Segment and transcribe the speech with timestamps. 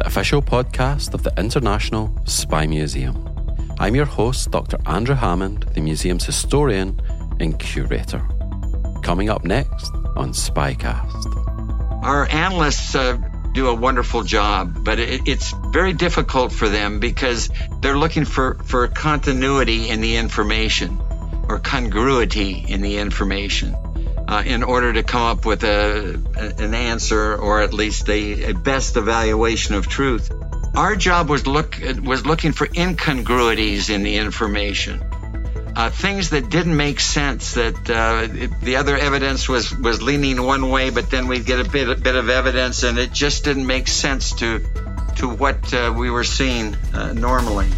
[0.00, 3.14] the official podcast of the International Spy Museum.
[3.78, 4.78] I'm your host, Dr.
[4.86, 6.98] Andrew Hammond, the museum's historian
[7.38, 8.26] and curator.
[9.02, 12.02] Coming up next on Spycast.
[12.02, 13.18] Our analysts uh,
[13.52, 17.50] do a wonderful job, but it, it's very difficult for them because
[17.82, 20.98] they're looking for, for continuity in the information
[21.46, 23.76] or congruity in the information
[24.30, 26.14] uh, in order to come up with a,
[26.58, 30.30] an answer or at least a, a best evaluation of truth.
[30.74, 35.02] Our job was look was looking for incongruities in the information
[35.76, 37.54] uh, things that didn't make sense.
[37.54, 41.60] That uh, it, the other evidence was was leaning one way, but then we'd get
[41.64, 44.60] a bit a bit of evidence, and it just didn't make sense to
[45.16, 47.68] to what uh, we were seeing uh, normally.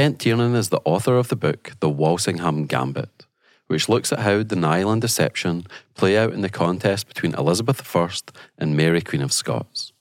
[0.00, 3.26] Kent Tiernan is the author of the book The Walsingham Gambit,
[3.66, 8.08] which looks at how denial and deception play out in the contest between Elizabeth I
[8.56, 9.92] and Mary, Queen of Scots.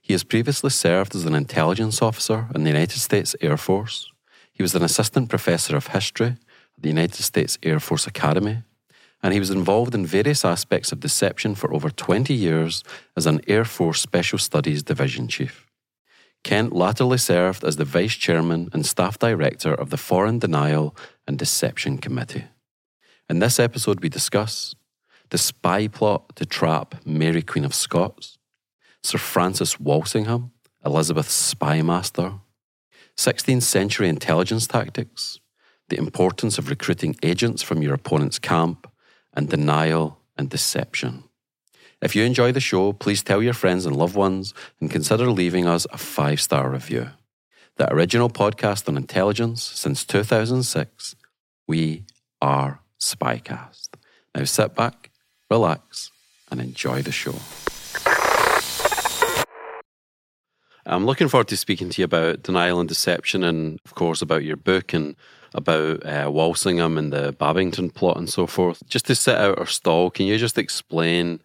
[0.00, 4.08] He has previously served as an intelligence officer in the United States Air Force.
[4.52, 6.36] He was an assistant professor of history
[6.76, 8.62] at the United States Air Force Academy,
[9.20, 12.84] and he was involved in various aspects of deception for over 20 years
[13.16, 15.63] as an Air Force Special Studies Division Chief.
[16.44, 20.94] Kent latterly served as the Vice Chairman and Staff Director of the Foreign Denial
[21.26, 22.44] and Deception Committee.
[23.30, 24.74] In this episode, we discuss
[25.30, 28.36] the spy plot to trap Mary Queen of Scots,
[29.02, 30.52] Sir Francis Walsingham,
[30.84, 32.40] Elizabeth's spymaster,
[33.16, 35.40] 16th century intelligence tactics,
[35.88, 38.86] the importance of recruiting agents from your opponent's camp,
[39.32, 41.24] and denial and deception.
[42.04, 45.66] If you enjoy the show, please tell your friends and loved ones and consider leaving
[45.66, 47.08] us a five star review.
[47.76, 51.16] The original podcast on intelligence since 2006.
[51.66, 52.04] We
[52.42, 53.88] are Spycast.
[54.34, 55.12] Now sit back,
[55.50, 56.10] relax,
[56.50, 57.36] and enjoy the show.
[60.84, 64.44] I'm looking forward to speaking to you about denial and deception, and of course about
[64.44, 65.16] your book and
[65.54, 68.86] about uh, Walsingham and the Babington plot and so forth.
[68.86, 71.40] Just to set out our stall, can you just explain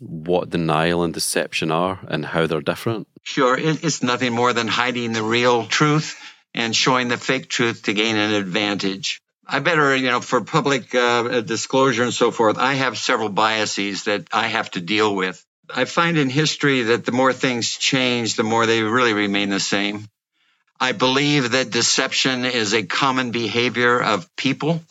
[0.00, 3.08] what denial and deception are and how they're different?
[3.22, 6.18] Sure, it's nothing more than hiding the real truth
[6.54, 9.20] and showing the fake truth to gain an advantage.
[9.46, 14.04] I better, you know, for public uh, disclosure and so forth, I have several biases
[14.04, 15.44] that I have to deal with.
[15.74, 19.60] I find in history that the more things change, the more they really remain the
[19.60, 20.08] same.
[20.78, 24.82] I believe that deception is a common behavior of people.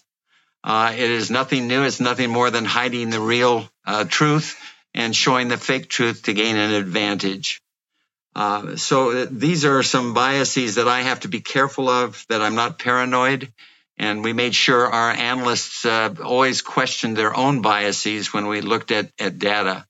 [0.63, 1.83] Uh, it is nothing new.
[1.83, 4.57] It's nothing more than hiding the real uh, truth
[4.93, 7.61] and showing the fake truth to gain an advantage.
[8.35, 12.55] Uh, so these are some biases that I have to be careful of, that I'm
[12.55, 13.51] not paranoid.
[13.97, 18.91] And we made sure our analysts uh, always questioned their own biases when we looked
[18.91, 19.85] at, at data.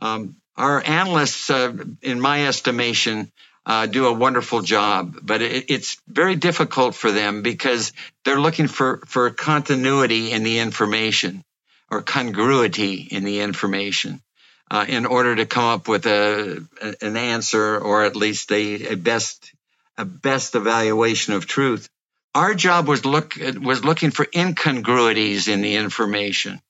[0.00, 3.32] Um, our analysts, uh, in my estimation,
[3.66, 7.92] uh, do a wonderful job, but it, it's very difficult for them because
[8.24, 11.44] they're looking for, for continuity in the information
[11.90, 14.22] or congruity in the information
[14.70, 16.64] uh, in order to come up with a,
[17.00, 19.52] an answer or at least a, a best
[19.96, 21.88] a best evaluation of truth.
[22.34, 26.60] Our job was look was looking for incongruities in the information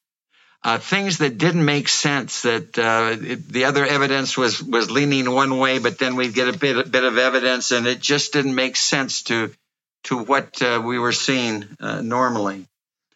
[0.62, 2.42] uh, things that didn't make sense.
[2.42, 6.52] That uh, it, the other evidence was was leaning one way, but then we'd get
[6.52, 9.52] a bit a bit of evidence, and it just didn't make sense to
[10.04, 12.66] to what uh, we were seeing uh, normally.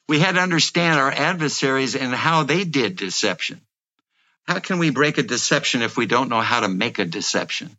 [0.09, 3.61] We had to understand our adversaries and how they did deception.
[4.45, 7.77] How can we break a deception if we don't know how to make a deception?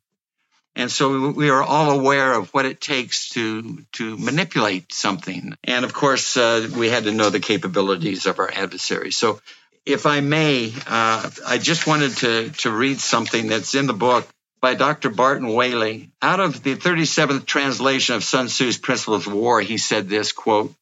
[0.76, 5.54] And so we are all aware of what it takes to to manipulate something.
[5.64, 9.18] And of course, uh, we had to know the capabilities of our adversaries.
[9.18, 9.40] So
[9.86, 14.28] If I may, uh, I just wanted to, to read something that's in the book
[14.62, 15.12] by Dr.
[15.12, 16.12] Barton Whaley.
[16.22, 20.74] Out of the 37th translation of Sun Tzu's Principles of War, he said this quote,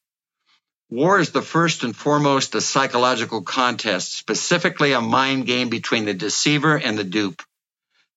[0.92, 6.14] War is the first and foremost a psychological contest, specifically a mind game between the
[6.14, 7.42] deceiver and the dupe.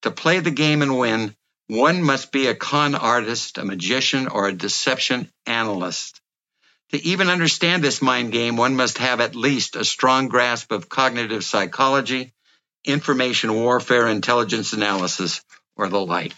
[0.02, 1.36] To play the game and win,
[1.68, 6.20] one must be a con artist, a magician, or a deception analyst.
[6.90, 10.88] To even understand this mind game, one must have at least a strong grasp of
[10.88, 12.32] cognitive psychology,
[12.84, 15.42] information warfare, intelligence analysis,
[15.76, 16.34] or the like.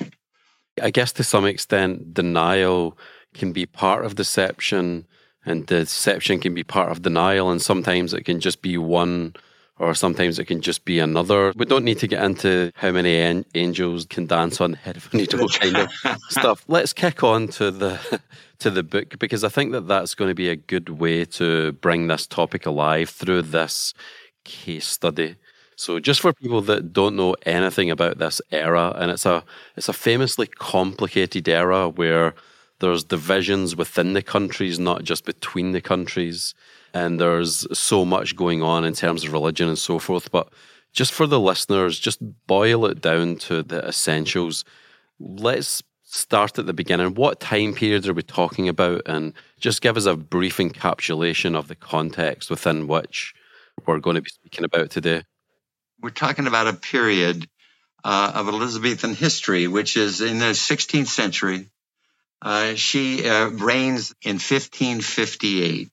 [0.81, 2.99] I guess to some extent, denial
[3.33, 5.07] can be part of deception,
[5.47, 9.35] and deception can be part of denial, and sometimes it can just be one
[9.79, 11.53] or sometimes it can just be another.
[11.57, 14.97] We don't need to get into how many an- angels can dance on the head
[14.97, 15.91] of a needle kind of
[16.31, 16.65] stuff.
[16.67, 18.21] Let's kick on to the
[18.61, 21.73] to the book because I think that that's going to be a good way to
[21.73, 23.93] bring this topic alive through this
[24.45, 25.37] case study.
[25.79, 29.45] So, just for people that don't know anything about this era, and it's a
[29.77, 32.35] it's a famously complicated era where
[32.81, 36.55] there's divisions within the countries, not just between the countries
[36.97, 40.31] and there's so much going on in terms of religion and so forth.
[40.31, 40.49] But
[40.95, 44.65] just for the listeners, just boil it down to the essentials.
[45.21, 47.15] Let's start at the beginning.
[47.15, 49.03] What time period are we talking about?
[49.05, 53.35] And just give us a brief encapsulation of the context within which
[53.87, 55.25] we're going to be speaking about today.
[56.01, 57.47] We're talking about a period
[58.05, 61.69] uh, of Elizabethan history, which is in the 16th century.
[62.43, 65.91] Uh, she uh, reigns in 1558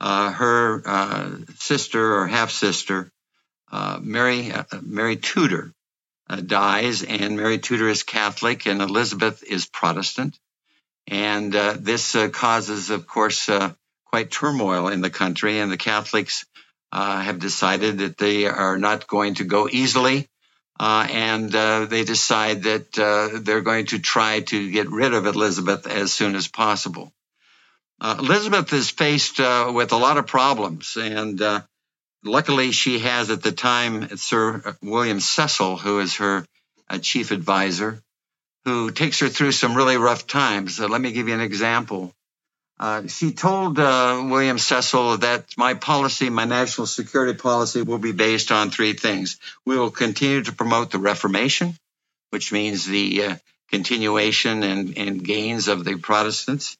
[0.00, 3.12] uh, her uh, sister or half sister,
[3.70, 5.72] uh, Mary uh, Mary Tudor,
[6.46, 10.38] dies, and Mary Tudor is Catholic, and Elizabeth is Protestant,
[11.06, 13.50] and this causes, of course,
[14.06, 16.46] quite turmoil in the country, and the Catholics
[16.92, 20.28] have decided that they are not going to go easily.
[20.80, 22.92] And they decide that
[23.44, 27.12] they're going to try to get rid of Elizabeth as soon as possible.
[28.00, 31.60] Uh, Elizabeth is faced uh, with a lot of problems, and uh,
[32.24, 36.46] luckily she has at the time Sir William Cecil, who is her
[36.88, 38.02] uh, chief advisor,
[38.64, 40.80] who takes her through some really rough times.
[40.80, 42.14] Uh, let me give you an example.
[42.80, 48.50] Uh, she told William Cecil that my policy, my national security policy, will be based
[48.50, 49.36] on three things.
[49.66, 51.76] We will continue to promote the Reformation,
[52.30, 53.36] which means the
[53.70, 56.76] continuation and, and gains of the Protestants.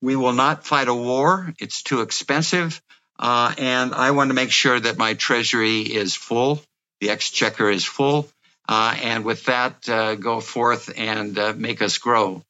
[0.00, 1.52] We will not fight a war.
[1.58, 2.80] It's too expensive.
[3.18, 6.62] Uh, and I want to make sure that my treasury is full,
[7.00, 8.28] the exchequer is full,
[8.68, 12.42] uh, and with that, uh, go forth and uh, make us grow.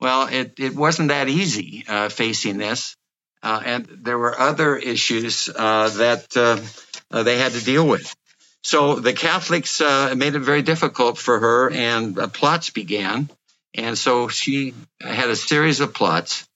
[0.00, 2.96] Well, it, it wasn't that easy uh, facing this.
[3.42, 6.70] Uh, and there were other issues that
[7.10, 8.14] they had to deal with.
[8.62, 13.30] So the Catholics made it very difficult for her, and plots began.
[13.74, 16.48] And so she had a series of plots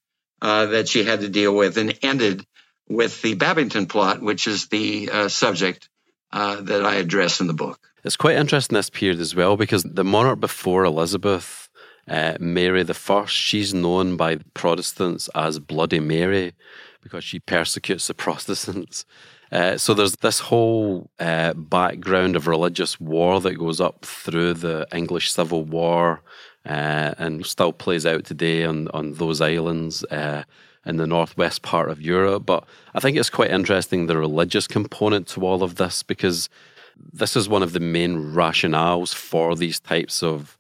[0.43, 2.45] uh, that she had to deal with and ended
[2.89, 5.89] with the Babington plot, which is the uh, subject
[6.33, 7.79] uh, that I address in the book.
[8.05, 11.69] It's quite interesting this period as well because the monarch before Elizabeth,
[12.11, 16.53] uh, Mary the First, she's known by Protestants as Bloody Mary
[17.03, 19.05] because she persecutes the Protestants.
[19.53, 24.87] Uh, so there's this whole uh, background of religious war that goes up through the
[24.93, 26.21] English Civil War
[26.67, 30.43] uh, and still plays out today on, on those islands uh,
[30.85, 32.45] in the northwest part of Europe.
[32.45, 36.49] But I think it's quite interesting the religious component to all of this because
[37.13, 40.57] this is one of the main rationales for these types of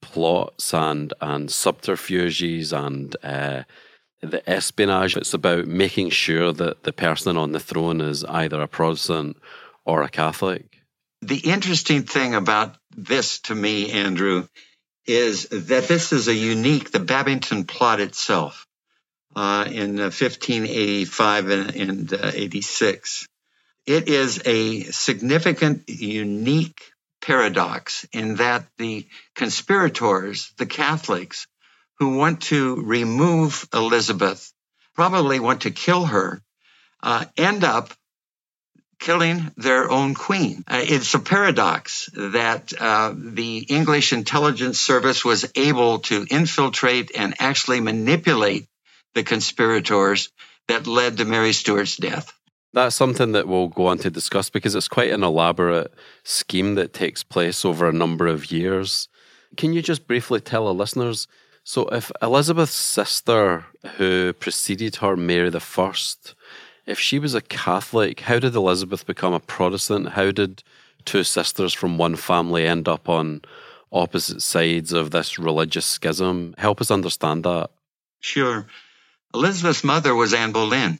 [0.00, 3.64] plots and and subterfuges and uh,
[4.20, 5.16] the espionage.
[5.16, 9.36] It's about making sure that the person on the throne is either a Protestant
[9.84, 10.82] or a Catholic.
[11.22, 14.46] The interesting thing about this to me, Andrew,
[15.06, 18.66] is that this is a unique, the Babington plot itself
[19.34, 23.26] uh, in 1585 and, and uh, 86.
[23.86, 26.82] It is a significant, unique
[27.26, 29.04] paradox in that the
[29.34, 31.48] conspirators, the Catholics,
[31.98, 34.52] who want to remove Elizabeth,
[34.94, 36.40] probably want to kill her,
[37.02, 37.92] uh, end up
[39.00, 40.62] killing their own queen.
[40.68, 47.34] Uh, it's a paradox that uh, the English intelligence service was able to infiltrate and
[47.40, 48.68] actually manipulate
[49.14, 50.30] the conspirators
[50.68, 52.32] that led to Mary Stuart's death.
[52.72, 55.92] That's something that we'll go on to discuss because it's quite an elaborate
[56.24, 59.08] scheme that takes place over a number of years.
[59.56, 61.26] Can you just briefly tell our listeners?
[61.64, 63.64] So, if Elizabeth's sister,
[63.96, 66.34] who preceded her, Mary the First,
[66.86, 70.10] if she was a Catholic, how did Elizabeth become a Protestant?
[70.10, 70.62] How did
[71.04, 73.42] two sisters from one family end up on
[73.90, 76.54] opposite sides of this religious schism?
[76.58, 77.70] Help us understand that.
[78.20, 78.66] Sure.
[79.34, 80.98] Elizabeth's mother was Anne Boleyn.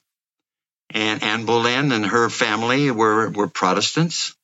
[0.91, 4.35] And Anne Boleyn and her family were, were Protestants.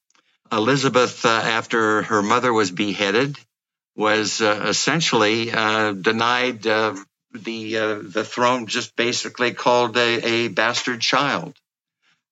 [0.53, 3.39] Elizabeth, uh, after her mother was beheaded,
[3.97, 6.95] was uh, essentially uh, denied uh,
[7.33, 8.67] the uh, the throne.
[8.67, 11.55] Just basically called a, a bastard child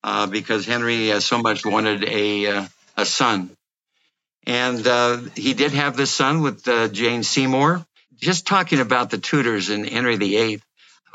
[0.05, 3.51] uh, because Henry so much wanted a a son,
[4.47, 7.85] and he did have this son with Jane Seymour.
[8.17, 10.61] Just talking about the Tudors and Henry VIII,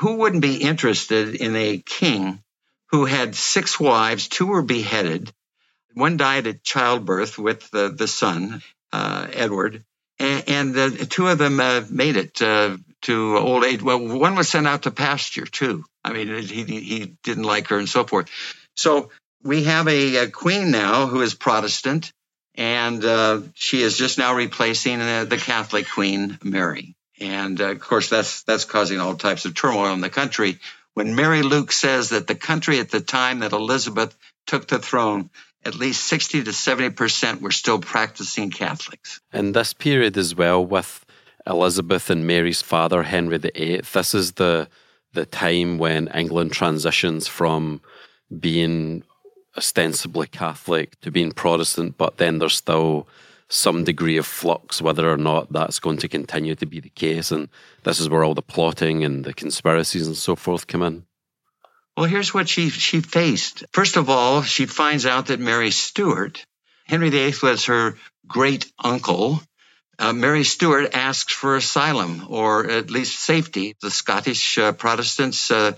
[0.00, 2.42] who wouldn't be interested in a king
[2.96, 4.26] who had six wives?
[4.26, 5.30] Two were beheaded.
[5.92, 9.84] One died at childbirth with the, the son, uh, Edward,
[10.18, 13.82] and, and the two of them uh, made it uh, to old age.
[13.82, 15.84] Well, one was sent out to pasture too.
[16.02, 18.30] I mean, he he didn't like her and so forth.
[18.76, 19.10] So
[19.42, 22.12] we have a, a queen now who is Protestant,
[22.54, 26.96] and uh, she is just now replacing uh, the Catholic Queen Mary.
[27.20, 30.60] And uh, of course, that's that's causing all types of turmoil in the country.
[30.96, 35.28] When Mary Luke says that the country at the time that Elizabeth took the throne
[35.62, 39.20] at least 60 to 70% were still practicing Catholics.
[39.30, 41.04] In this period as well, with
[41.46, 44.68] Elizabeth and Mary's father, Henry VIII, this is the,
[45.12, 47.82] the time when England transitions from
[48.40, 49.02] being
[49.54, 53.06] ostensibly Catholic to being Protestant, but then there's still
[53.48, 57.30] some degree of flux whether or not that's going to continue to be the case.
[57.30, 57.48] And
[57.84, 61.06] this is where all the plotting and the conspiracies and so forth come in.
[61.96, 63.64] Well, here's what she, she faced.
[63.72, 66.44] First of all, she finds out that Mary Stuart,
[66.84, 69.40] Henry VIII was her great uncle.
[69.98, 73.76] Uh, Mary Stuart asks for asylum or at least safety.
[73.80, 75.72] The Scottish uh, Protestants uh,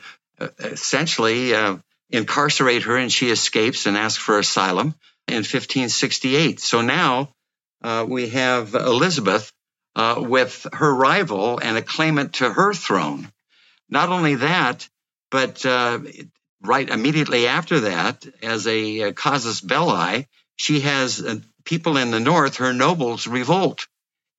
[0.58, 1.76] essentially uh,
[2.10, 4.94] incarcerate her and she escapes and asks for asylum
[5.28, 6.58] in 1568.
[6.58, 7.28] So now
[7.82, 9.52] uh, we have Elizabeth
[9.97, 13.30] with her rival and a claimant to her throne.
[13.88, 14.88] Not only that,
[15.30, 15.99] but uh,
[16.62, 22.56] right immediately after that, as a, casus belli, she has uh, people in the north,
[22.56, 23.87] her nobles, revolt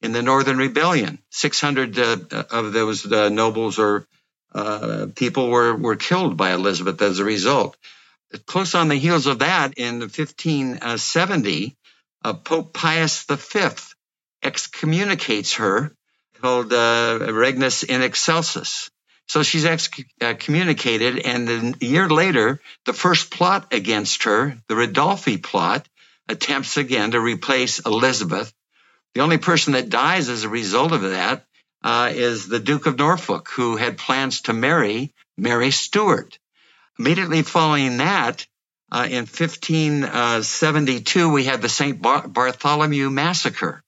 [0.01, 1.19] in the Northern Rebellion.
[1.31, 4.05] 600 uh, of those uh, nobles or
[4.53, 7.77] uh, people were, were killed by Elizabeth as a result.
[8.45, 11.75] Close on the heels of that, in 1570,
[12.23, 13.69] uh, Pope Pius V
[14.43, 15.93] excommunicates her,
[16.41, 18.89] called Regnans in Excelsis.
[19.27, 25.41] So she's excommunicated, uh, and a year later, the first plot against her, the Ridolfi
[25.41, 25.87] plot,
[26.27, 28.51] attempts again to replace Elizabeth.
[29.13, 31.45] The only person that dies as a result of that
[31.83, 36.39] uh, is the Duke of Norfolk, who had plans to marry Mary Stuart.
[36.97, 38.47] Immediately following that,
[38.91, 42.01] uh, in 1572, uh, we had the St.
[42.01, 43.83] Bar- Bartholomew Massacre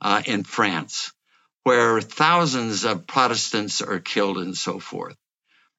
[0.00, 1.12] uh, in France
[1.64, 5.16] where thousands of Protestants are killed and so forth.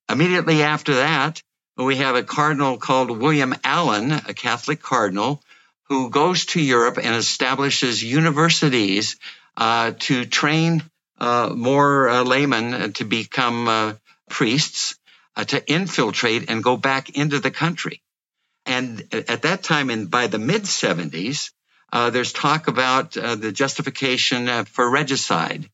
[0.09, 1.41] Immediately after that,
[1.77, 5.41] we have a cardinal called William Allen, a Catholic cardinal,
[5.89, 9.17] who goes to Europe and establishes universities
[9.57, 10.83] uh, to train
[11.19, 13.97] uh, more uh, laymen to become
[14.29, 14.95] priests,
[15.47, 18.01] to infiltrate and go back into the country.
[18.65, 21.51] And at that time, and by the mid 70s,
[21.91, 25.69] uh, there's talk about uh, the justification uh, for regicide.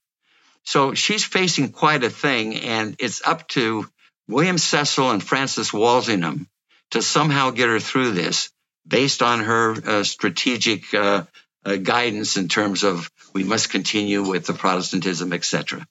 [0.63, 3.87] So she's facing quite a thing, and it's up to
[4.27, 6.47] William Cecil and Francis Walsingham
[6.91, 8.51] to somehow get her through this
[8.87, 11.23] based on her uh, strategic uh,
[11.65, 15.85] uh, guidance in terms of we must continue with the Protestantism, etc.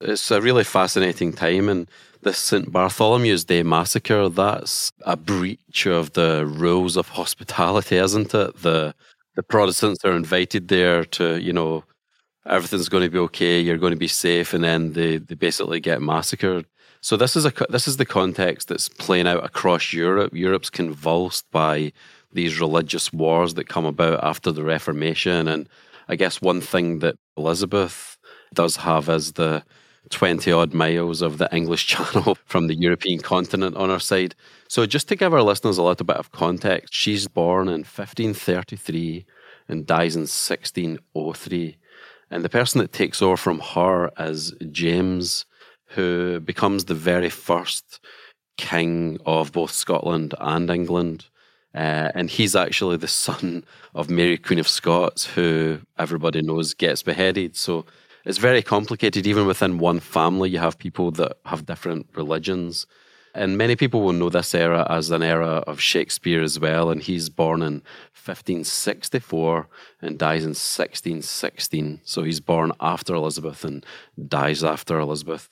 [0.00, 1.86] It's a really fascinating time, and
[2.22, 2.72] the St.
[2.72, 8.56] Bartholomew's Day massacre, that's a breach of the rules of hospitality, isn't it?
[8.62, 8.94] The
[9.36, 11.84] the Protestants are invited there to, you know,
[12.46, 15.80] everything's going to be okay, you're going to be safe, and then they, they basically
[15.80, 16.66] get massacred.
[17.02, 20.34] So this is a this is the context that's playing out across Europe.
[20.34, 21.92] Europe's convulsed by
[22.32, 25.68] these religious wars that come about after the Reformation, and
[26.08, 28.18] I guess one thing that Elizabeth
[28.54, 29.62] does have is the
[30.10, 34.34] 20 odd miles of the English Channel from the European continent on her side.
[34.68, 39.24] So, just to give our listeners a little bit of context, she's born in 1533
[39.68, 41.76] and dies in 1603.
[42.30, 45.46] And the person that takes over from her is James,
[45.86, 48.00] who becomes the very first
[48.56, 51.26] king of both Scotland and England.
[51.74, 53.64] Uh, and he's actually the son
[53.94, 57.56] of Mary, Queen of Scots, who everybody knows gets beheaded.
[57.56, 57.86] So
[58.30, 59.26] it's very complicated.
[59.26, 62.86] Even within one family, you have people that have different religions.
[63.34, 66.90] And many people will know this era as an era of Shakespeare as well.
[66.90, 67.82] And he's born in
[68.24, 69.68] 1564
[70.00, 72.00] and dies in 1616.
[72.04, 73.84] So he's born after Elizabeth and
[74.28, 75.50] dies after Elizabeth.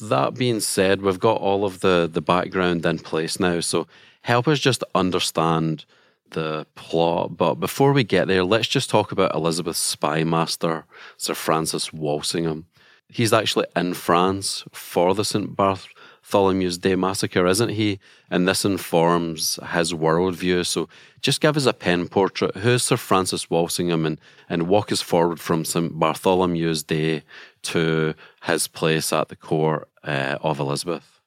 [0.00, 3.60] That being said, we've got all of the, the background in place now.
[3.60, 3.86] So
[4.22, 5.84] help us just understand
[6.30, 7.36] the plot.
[7.36, 10.84] But before we get there, let's just talk about Elizabeth's spy master,
[11.16, 12.66] Sir Francis Walsingham.
[13.08, 15.54] He's actually in France for the St.
[15.54, 18.00] Bartholomew's Day massacre, isn't he?
[18.30, 20.66] And this informs his worldview.
[20.66, 20.88] So
[21.20, 22.56] just give us a pen portrait.
[22.56, 25.98] Who's Sir Francis Walsingham and, and walk us forward from St.
[25.98, 27.22] Bartholomew's Day
[27.62, 31.20] to his place at the court uh, of Elizabeth?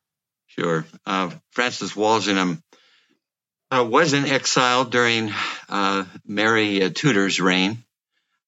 [0.47, 0.85] Sure.
[1.05, 2.61] Uh, Francis Walsingham
[3.71, 5.31] uh, was in exile during
[5.69, 7.83] uh, Mary uh, Tudor's reign.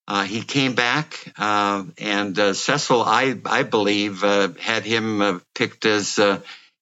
[0.08, 6.20] Uh, he came back, uh, and Cecil, I, I believe, had him picked as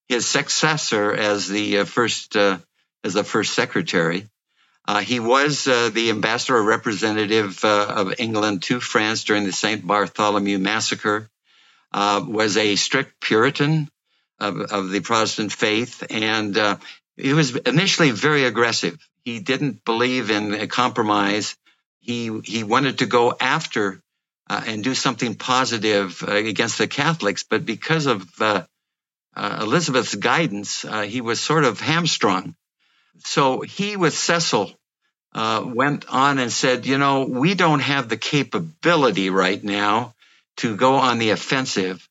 [0.07, 4.25] his successor as the first as the first secretary.
[5.01, 11.29] he was the ambassador or representative of England to France during the Saint Bartholomew massacre.
[11.91, 13.89] Uh was a strict Puritan
[14.39, 16.57] of, of the Protestant faith, and
[17.19, 18.97] he was initially very aggressive.
[19.23, 21.55] He didn't believe in a compromise.
[21.99, 24.01] He he wanted to go after
[24.49, 28.63] uh, and do something positive uh, against the Catholics, but because of uh,
[29.35, 32.55] uh Elizabeth's guidance, uh, he was sort of hamstrung.
[33.25, 34.71] So he, with Cecil,
[35.33, 40.15] uh, went on and said, "You know, we don't have the capability right now
[40.57, 42.08] to go on the offensive."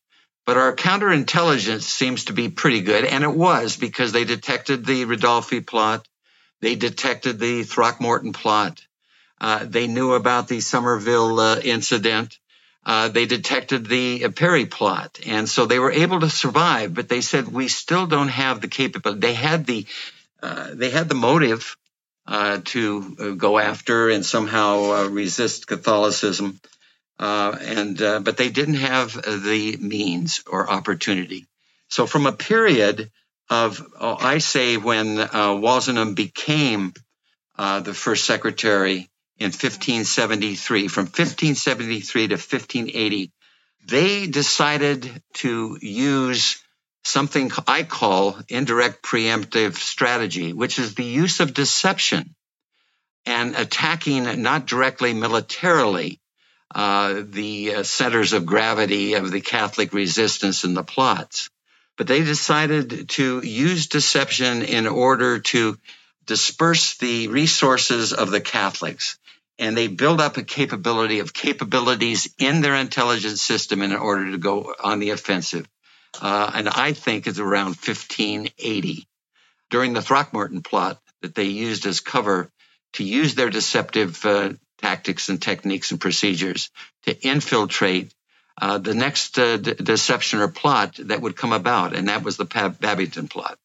[0.49, 5.05] But our counterintelligence seems to be pretty good, and it was because they detected the
[5.05, 6.07] Ridolfi plot,
[6.59, 8.81] they detected the Throckmorton plot,
[9.39, 12.39] uh, they knew about the Somerville uh, incident.
[12.83, 16.95] Uh, they detected the Parry plot, and so they were able to survive.
[16.95, 19.19] But they said we still don't have the capability.
[19.19, 19.85] They had the
[20.41, 21.77] uh, they had the motive
[22.25, 26.59] uh, to uh, go after and somehow resist Catholicism,
[27.19, 31.45] uh, and uh, but they didn't have the means or opportunity.
[31.89, 33.11] So from a period
[33.49, 36.93] of, oh, I say, when uh, Walsingham became
[37.57, 43.31] uh, the first secretary in 1573, from 1573 to 1580,
[43.87, 46.61] they decided to use
[47.03, 52.35] something I call indirect preemptive strategy, which is the use of deception
[53.25, 56.19] and attacking not directly militarily
[56.73, 61.49] uh, the uh, centers of gravity of the Catholic resistance and the plots.
[61.97, 65.77] But they decided to use deception in order to
[66.25, 69.17] disperse the resources of the Catholics.
[69.57, 74.37] And they build up a capability of capabilities in their intelligence system in order to
[74.37, 75.67] go on the offensive.
[76.21, 79.07] Uh, and I think it's around 1580
[79.69, 82.49] during the Throckmorton plot that they used as cover
[82.93, 86.69] to use their deceptive uh, tactics and techniques and procedures
[87.03, 88.13] to infiltrate
[88.61, 92.45] uh, the next uh, deception or plot that would come about, and that was the
[92.79, 93.57] Babington plot.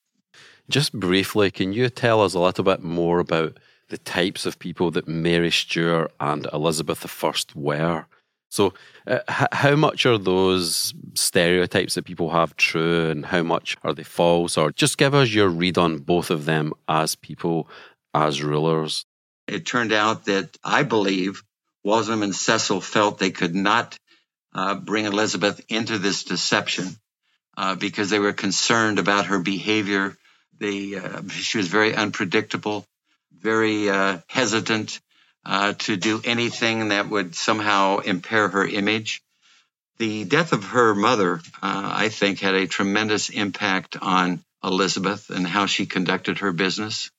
[0.68, 4.90] Just briefly, can you tell us a little bit more about the types of people
[4.92, 8.06] that Mary Stuart and Elizabeth I were?
[8.48, 8.72] So,
[9.06, 13.92] uh, h- how much are those stereotypes that people have true, and how much are
[13.92, 14.56] they false?
[14.56, 17.68] Or just give us your read on both of them as people,
[18.14, 19.06] as rulers.
[19.46, 21.42] It turned out that I believe
[21.82, 23.98] Walsingham and Cecil felt they could not
[24.54, 26.96] uh, bring Elizabeth into this deception
[27.56, 30.16] uh, because they were concerned about her behavior.
[30.58, 32.86] They, uh, she was very unpredictable,
[33.38, 35.00] very uh, hesitant
[35.44, 39.22] uh, to do anything that would somehow impair her image.
[39.98, 45.46] The death of her mother, uh, I think, had a tremendous impact on Elizabeth and
[45.46, 47.10] how she conducted her business.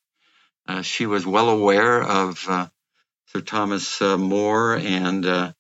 [0.68, 2.68] Uh, she was well aware of uh,
[3.28, 5.54] Sir Thomas uh, More and uh,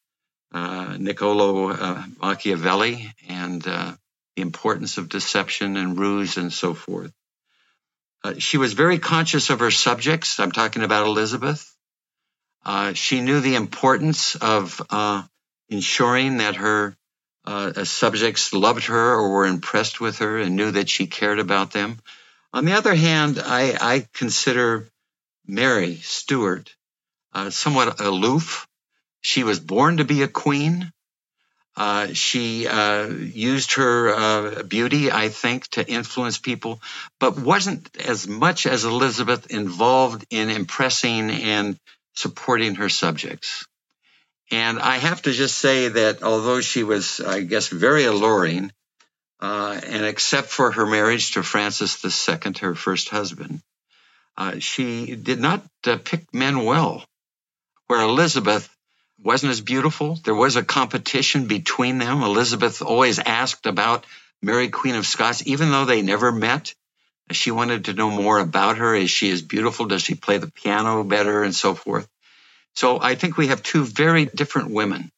[0.51, 3.97] uh, Niccolo uh, Machiavelli and the
[4.35, 7.11] importance of deception and ruse and so forth.
[8.39, 10.39] she was very conscious of her subjects.
[10.39, 11.71] I'm talking about Elizabeth.
[12.93, 14.81] she knew the importance of
[15.69, 16.97] ensuring that her
[17.83, 21.99] subjects loved her or were impressed with her and knew that she cared about them.
[22.53, 24.89] On the other hand, I, I consider
[25.47, 26.75] Mary Stuart,
[27.33, 28.67] uh, somewhat aloof.
[29.21, 30.91] She was born to be a queen.
[31.77, 36.81] Uh, she uh, used her uh, beauty, I think, to influence people,
[37.19, 41.77] but wasn't as much as Elizabeth involved in impressing and
[42.13, 43.65] supporting her subjects.
[44.51, 48.71] And I have to just say that although she was, I guess, very alluring,
[49.41, 53.61] uh, and except for her marriage to Francis II, her first husband,
[54.37, 57.05] uh, she did not uh, pick men well.
[57.87, 58.69] Where Elizabeth
[59.23, 62.23] wasn't as beautiful, there was a competition between them.
[62.23, 64.05] Elizabeth always asked about
[64.41, 66.73] Mary, Queen of Scots, even though they never met.
[67.31, 68.93] She wanted to know more about her.
[68.93, 69.87] Is she as beautiful?
[69.87, 71.43] Does she play the piano better?
[71.43, 72.07] And so forth.
[72.75, 75.11] So I think we have two very different women.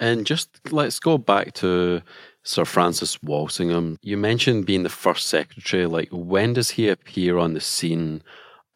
[0.00, 2.02] And just let's go back to
[2.42, 3.98] Sir Francis Walsingham.
[4.02, 5.86] You mentioned being the first secretary.
[5.86, 8.22] Like, when does he appear on the scene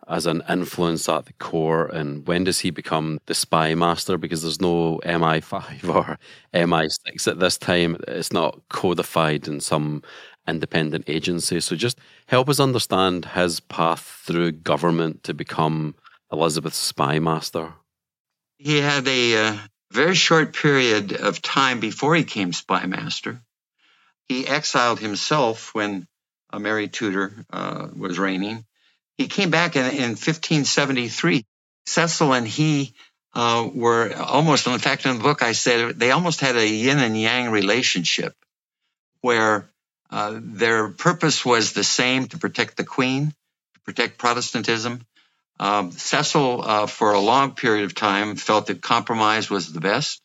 [0.08, 1.86] as an influence at the core?
[1.86, 4.18] and when does he become the spy master?
[4.18, 6.18] Because there's no MI5 or
[6.54, 7.96] MI6 at this time.
[8.08, 10.02] It's not codified in some
[10.46, 11.60] independent agency.
[11.60, 15.94] So just help us understand his path through government to become
[16.32, 17.74] Elizabeth's spy master.
[18.58, 19.56] He had a uh,
[19.92, 23.40] very short period of time before he came spy master.
[24.28, 26.06] He exiled himself when
[26.52, 28.64] uh, Mary Tudor uh, was reigning.
[29.18, 31.44] He came back in, in 1573.
[31.86, 32.94] Cecil and he
[33.34, 36.98] uh, were almost, in fact, in the book I said they almost had a yin
[36.98, 38.34] and yang relationship
[39.20, 39.68] where
[40.10, 43.34] uh, their purpose was the same to protect the queen,
[43.74, 45.04] to protect Protestantism.
[45.60, 50.22] Um, Cecil, uh, for a long period of time, felt that compromise was the best.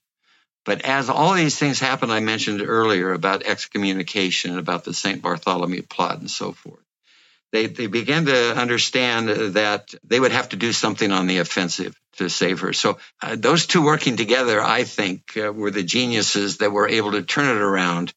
[0.66, 5.22] But as all these things happened, I mentioned earlier about excommunication, about the St.
[5.22, 6.83] Bartholomew plot, and so forth,
[7.54, 11.96] they, they began to understand that they would have to do something on the offensive
[12.18, 12.74] to save her.
[12.74, 17.12] So uh, those two working together, I think, uh, were the geniuses that were able
[17.12, 18.12] to turn it around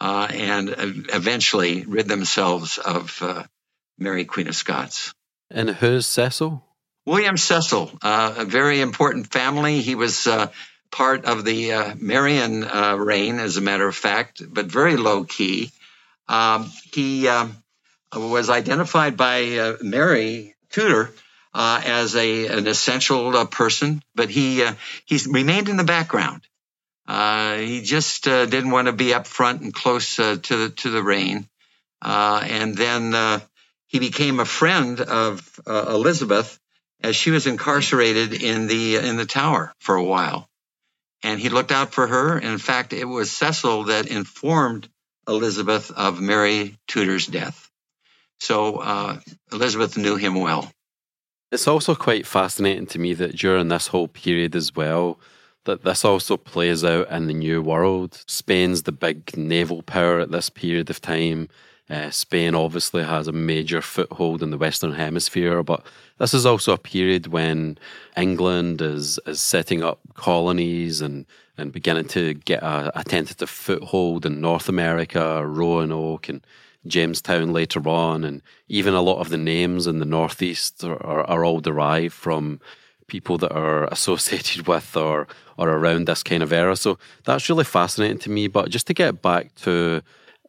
[0.00, 0.72] uh, and
[1.12, 3.42] eventually rid themselves of uh,
[3.98, 5.12] Mary, Queen of Scots.
[5.50, 6.62] And who's Cecil?
[7.04, 9.80] William Cecil, uh, a very important family.
[9.80, 10.48] He was uh,
[10.92, 15.24] part of the uh, Marian uh, reign, as a matter of fact, but very low
[15.24, 15.72] key.
[16.28, 17.56] Um, he um,
[18.14, 21.12] was identified by Mary Tudor
[21.54, 24.64] as a an essential person, but he
[25.04, 26.42] he remained in the background.
[27.06, 30.70] Uh, he just uh, didn't want to be up front and close uh, to the
[30.70, 31.48] to the reign.
[32.02, 33.40] Uh, and then uh,
[33.86, 36.58] he became a friend of uh, Elizabeth
[37.02, 40.48] as she was incarcerated in the in the Tower for a while.
[41.22, 42.38] And he looked out for her.
[42.38, 44.88] In fact, it was Cecil that informed
[45.28, 47.65] Elizabeth of Mary Tudor's death.
[48.40, 49.20] So
[49.52, 50.70] Elizabeth knew him well.
[51.52, 55.18] It's also quite fascinating to me that during this whole period as well,
[55.64, 58.24] that this also plays out in the New World.
[58.26, 61.48] Spain's the big naval power at this period of time.
[61.88, 65.86] Uh, Spain obviously has a major foothold in the Western Hemisphere, but
[66.18, 67.78] this is also a period when
[68.16, 74.26] England is is setting up colonies and and beginning to get a, a tentative foothold
[74.26, 76.44] in North America, Roanoke and
[76.88, 81.24] Jamestown later on, and even a lot of the names in the Northeast are, are,
[81.24, 82.60] are all derived from
[83.06, 85.26] people that are associated with or
[85.58, 86.76] or around this kind of era.
[86.76, 88.46] So that's really fascinating to me.
[88.48, 90.02] But just to get back to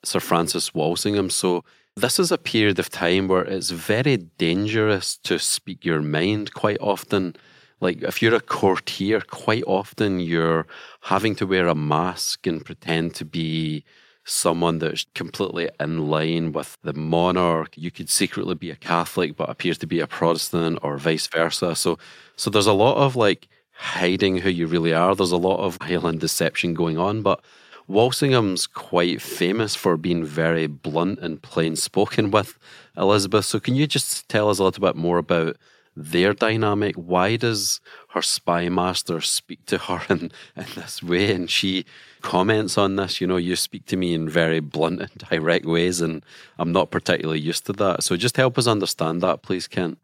[0.04, 1.64] Sir Francis Walsingham, so
[1.96, 6.78] this is a period of time where it's very dangerous to speak your mind quite
[6.80, 7.36] often.
[7.80, 10.68] Like if you're a courtier, quite often you're
[11.02, 13.84] having to wear a mask and pretend to be
[14.28, 17.78] someone that's completely in line with the monarch.
[17.78, 21.76] You could secretly be a Catholic but appears to be a Protestant or vice versa.
[21.76, 21.98] So
[22.36, 25.16] so there's a lot of like hiding who you really are.
[25.16, 27.42] There's a lot of Highland deception going on, but
[27.88, 32.58] Walsingham's quite famous for being very blunt and plain spoken with
[32.98, 33.46] Elizabeth.
[33.46, 35.56] So can you just tell us a little bit more about
[35.98, 36.96] their dynamic.
[36.96, 41.32] Why does her spy master speak to her in, in this way?
[41.32, 41.86] And she
[42.22, 46.02] comments on this, you know, you speak to me in very blunt and direct ways,
[46.02, 46.24] and
[46.58, 48.04] I'm not particularly used to that.
[48.04, 49.98] So just help us understand that, please, Kent.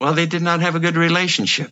[0.00, 1.70] Well, they did not have a good relationship.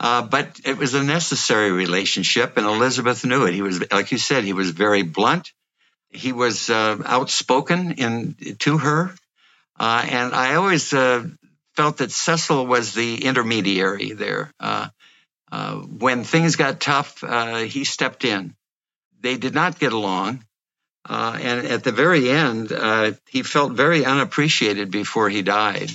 [0.00, 3.54] Uh, but it was a necessary relationship, and Elizabeth knew it.
[3.54, 5.52] He was, like you said, he was very blunt.
[6.10, 9.14] He was uh, outspoken in to her,
[9.78, 11.24] uh, and I always uh,
[11.74, 14.52] felt that Cecil was the intermediary there.
[14.60, 14.88] Uh,
[15.50, 18.54] uh, when things got tough, uh, he stepped in.
[19.20, 20.44] They did not get along.
[21.06, 25.90] Uh, and at the very end, uh, he felt very unappreciated before he died.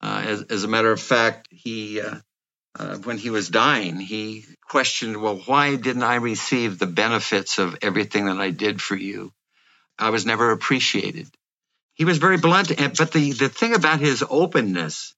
[0.00, 2.02] Uh, as, as, a matter of fact, he,
[3.04, 8.26] when he was dying, he questioned, well, why didn't I receive the benefits of everything
[8.26, 9.32] that I did for you?
[9.96, 11.28] I was never appreciated
[11.94, 12.72] he was very blunt.
[12.76, 15.14] But the, the thing about his openness,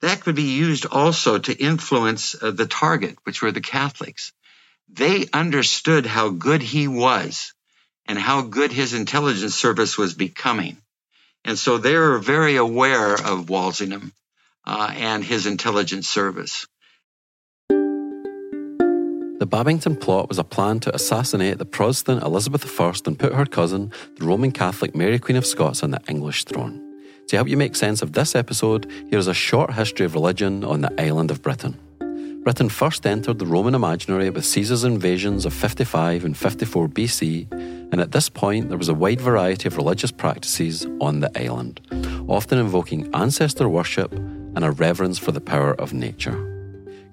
[0.00, 4.32] that could be used also to influence uh, the target, which were the Catholics.
[4.88, 7.52] They understood how good he was
[8.06, 10.78] and how good his intelligence service was becoming.
[11.44, 14.12] And so they were very aware of Walsingham
[14.66, 16.66] uh, and his intelligence service.
[19.38, 23.46] The Babington plot was a plan to assassinate the Protestant Elizabeth I and put her
[23.46, 26.84] cousin, the Roman Catholic Mary Queen of Scots, on the English throne.
[27.28, 30.64] To help you make sense of this episode, here is a short history of religion
[30.64, 31.78] on the island of Britain.
[32.42, 37.46] Britain first entered the Roman imaginary with Caesar's invasions of 55 and 54 BC,
[37.92, 41.80] and at this point there was a wide variety of religious practices on the island,
[42.26, 46.57] often invoking ancestor worship and a reverence for the power of nature.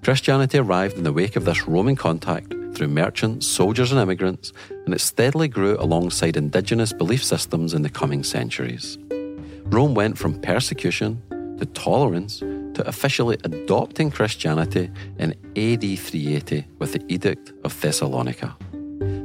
[0.06, 4.52] Christianity arrived in the wake of this Roman contact through merchants, soldiers, and immigrants,
[4.84, 8.98] and it steadily grew alongside indigenous belief systems in the coming centuries.
[9.64, 11.20] Rome went from persecution
[11.58, 18.56] to tolerance to officially adopting Christianity in AD 380 with the Edict of Thessalonica.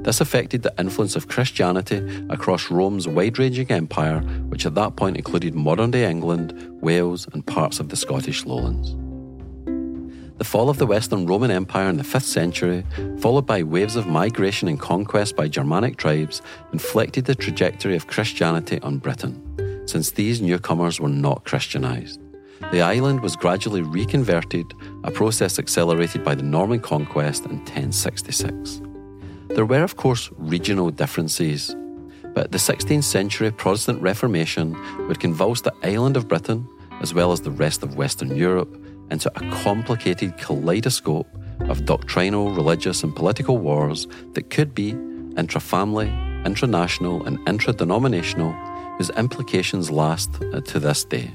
[0.01, 1.97] This affected the influence of Christianity
[2.31, 7.45] across Rome's wide ranging empire, which at that point included modern day England, Wales, and
[7.45, 8.95] parts of the Scottish lowlands.
[10.41, 12.83] The fall of the Western Roman Empire in the 5th century,
[13.19, 16.41] followed by waves of migration and conquest by Germanic tribes,
[16.73, 19.39] inflected the trajectory of Christianity on Britain,
[19.85, 22.19] since these newcomers were not Christianized.
[22.71, 24.73] The island was gradually reconverted,
[25.03, 28.81] a process accelerated by the Norman conquest in 1066.
[29.49, 31.75] There were, of course, regional differences,
[32.33, 34.75] but the 16th century Protestant Reformation
[35.07, 36.67] would convulse the island of Britain,
[36.99, 38.80] as well as the rest of Western Europe,
[39.11, 41.27] into a complicated kaleidoscope
[41.61, 44.89] of doctrinal, religious, and political wars that could be
[45.37, 46.07] intra-family,
[46.43, 48.55] intranational, and intradenominational,
[48.97, 50.33] whose implications last
[50.65, 51.29] to this day,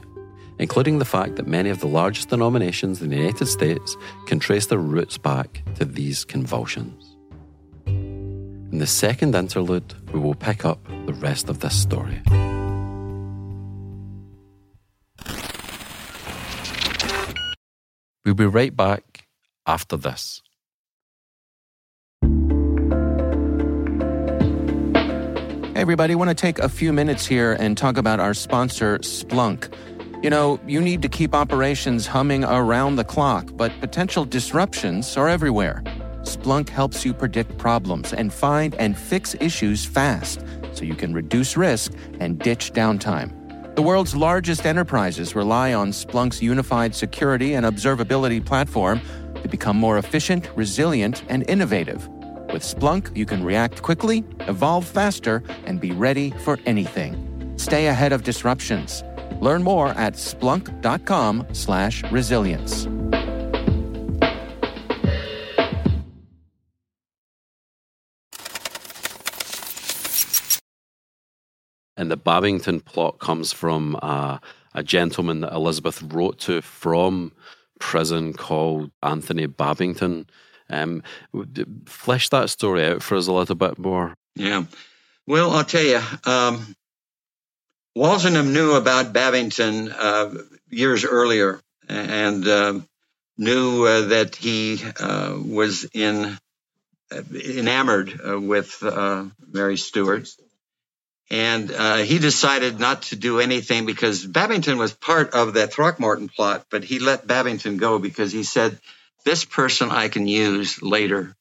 [0.59, 4.67] including the fact that many of the largest denominations in the United States can trace
[4.67, 7.17] their roots back to these convulsions.
[7.87, 12.21] In the second interlude, we will pick up the rest of this story.
[18.27, 19.29] We'll be right back
[19.67, 20.43] after this.
[25.73, 29.73] Hey, everybody, want to take a few minutes here and talk about our sponsor, Splunk.
[30.25, 35.29] You know, you need to keep operations humming around the clock, but potential disruptions are
[35.29, 35.85] everywhere.
[36.23, 41.57] Splunk helps you predict problems and find and fix issues fast so you can reduce
[41.57, 43.46] risk and ditch downtime.
[43.77, 49.03] The world's largest enterprises rely on Splunk's unified security and observability platform
[49.43, 52.09] to become more efficient, resilient, and innovative.
[52.51, 57.53] With Splunk, you can react quickly, evolve faster, and be ready for anything.
[57.59, 59.05] Stay ahead of disruptions.
[59.43, 62.96] Learn more at splunk.com/resilience.
[71.97, 74.39] And the Babington plot comes from uh,
[74.75, 77.33] a gentleman that Elizabeth wrote to from
[77.81, 80.29] prison called Anthony Babington.
[80.69, 81.03] Um,
[81.87, 84.15] flesh that story out for us a little bit more.
[84.35, 84.65] Yeah.
[85.27, 86.75] Well, I'll tell you, um,
[87.95, 90.35] Walsingham knew about Babington uh,
[90.69, 92.81] years earlier and uh,
[93.39, 96.39] knew uh, that he uh, was in
[97.11, 98.83] uh, enamored uh, with
[99.49, 100.29] Mary Stuart
[101.31, 106.29] and uh, he decided not to do anything because Babington was part of that Throckmorton
[106.29, 108.79] plot, but he let Babington go because he said,
[109.25, 111.35] This person I can use later.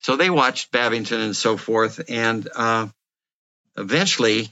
[0.00, 2.00] So they watched Babington and so forth.
[2.08, 2.88] And uh,
[3.76, 4.48] eventually,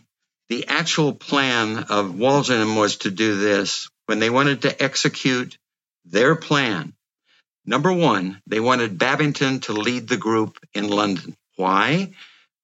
[0.49, 3.89] the actual plan of Walsingham was to do this.
[4.07, 5.59] When they wanted to execute
[6.05, 6.95] their plan,
[7.67, 11.37] number one, they wanted Babington to lead the group in London.
[11.57, 12.13] Why?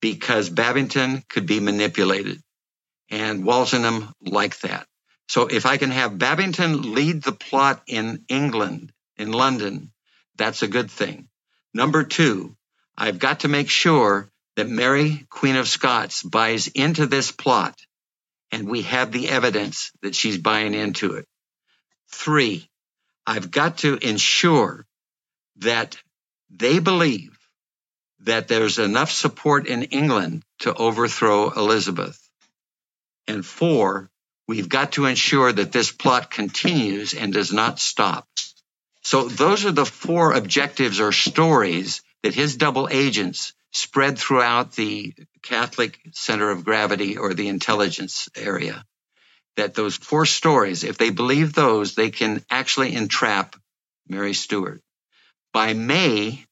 [0.04, 2.38] Because Babington could be manipulated.
[3.08, 4.86] And Walsingham liked that.
[5.30, 9.92] So if I can have Babington lead the plot in England, in London,
[10.36, 11.26] that's a good thing.
[11.72, 12.54] Number two,
[12.98, 17.74] I've got to make sure that Mary, Queen of Scots, buys into this plot
[18.52, 21.24] and we have the evidence that she's buying into it.
[22.12, 22.68] Three,
[23.26, 24.84] I've got to ensure
[25.60, 25.96] that
[26.50, 27.33] they believe
[28.24, 32.18] that there's enough support in England to overthrow Elizabeth.
[33.26, 34.10] And four,
[34.48, 38.26] we've got to ensure that this plot continues and does not stop.
[39.02, 45.14] So those are the four objectives or stories that his double agents spread throughout the
[45.42, 48.84] Catholic center of gravity or the intelligence area.
[49.56, 53.56] That those four stories, if they believe those, they can actually entrap
[54.08, 54.80] Mary Stuart.
[55.52, 56.44] By May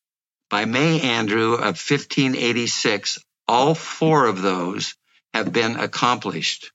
[0.52, 4.94] by May, Andrew, of 1586, all four of those
[5.32, 6.70] have been accomplished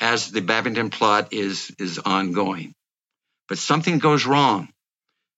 [0.00, 2.74] as the Babington plot is, is ongoing.
[3.46, 4.70] But something goes wrong.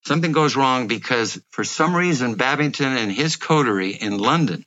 [0.06, 4.64] Something goes wrong because for some reason, Babington and his coterie in London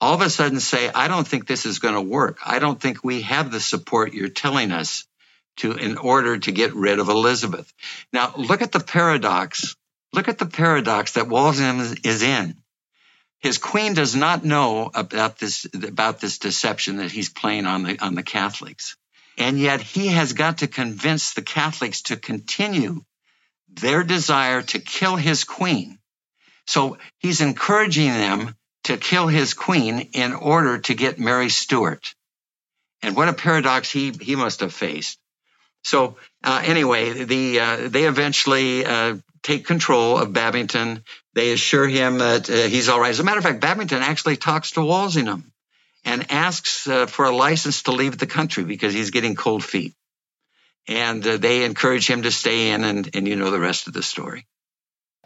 [0.00, 2.38] all of a sudden say, I don't think this is going to work.
[2.44, 5.06] I don't think we have the support you're telling us
[5.58, 7.72] to in order to get rid of Elizabeth.
[8.12, 9.76] Now, look at the paradox.
[10.12, 12.56] Look at the paradox that Walsingham is in.
[13.40, 17.98] His queen does not know about this about this deception that he's playing on the
[17.98, 18.96] on the Catholics.
[19.38, 23.02] And yet he has got to convince the Catholics to continue
[23.72, 25.98] their desire to kill his queen.
[26.66, 32.14] So he's encouraging them to kill his queen in order to get Mary Stuart.
[33.02, 35.18] And what a paradox he, he must have faced.
[35.82, 41.04] So uh, anyway, the uh, they eventually uh, take control of Babington.
[41.34, 43.10] They assure him that uh, he's all right.
[43.10, 45.52] As a matter of fact, Babington actually talks to Walsingham
[46.04, 49.94] and asks uh, for a license to leave the country because he's getting cold feet.
[50.88, 53.92] And uh, they encourage him to stay in, and, and you know the rest of
[53.92, 54.46] the story.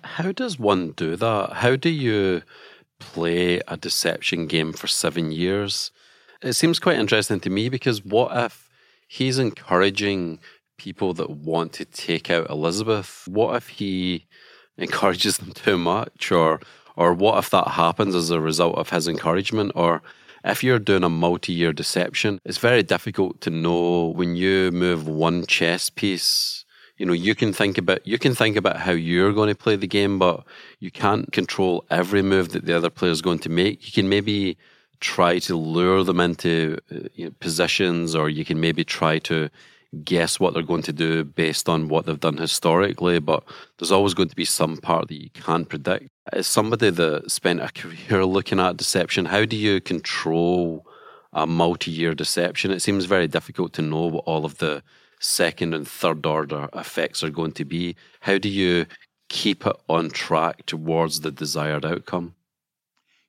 [0.02, 1.52] How does one do that?
[1.54, 2.42] How do you
[2.98, 5.90] play a deception game for seven years?
[6.42, 8.68] It seems quite interesting to me because what if
[9.08, 10.40] he's encouraging
[10.76, 13.26] people that want to take out Elizabeth?
[13.28, 14.26] What if he
[14.76, 16.60] encourages them too much, or
[16.96, 20.02] or what if that happens as a result of his encouragement, or
[20.44, 25.46] if you're doing a multi-year deception, it's very difficult to know when you move one
[25.46, 26.64] chess piece.
[26.98, 29.76] You know, you can think about you can think about how you're going to play
[29.76, 30.44] the game, but
[30.78, 33.86] you can't control every move that the other player is going to make.
[33.86, 34.56] You can maybe
[35.00, 39.50] try to lure them into uh, you know, positions, or you can maybe try to
[39.94, 43.44] guess what they're going to do based on what they've done historically, but
[43.78, 46.08] there's always going to be some part that you can't predict.
[46.32, 50.86] As somebody that spent a career looking at deception, how do you control
[51.32, 52.70] a multi year deception?
[52.70, 54.82] It seems very difficult to know what all of the
[55.20, 57.96] second and third order effects are going to be.
[58.20, 58.86] How do you
[59.28, 62.34] keep it on track towards the desired outcome?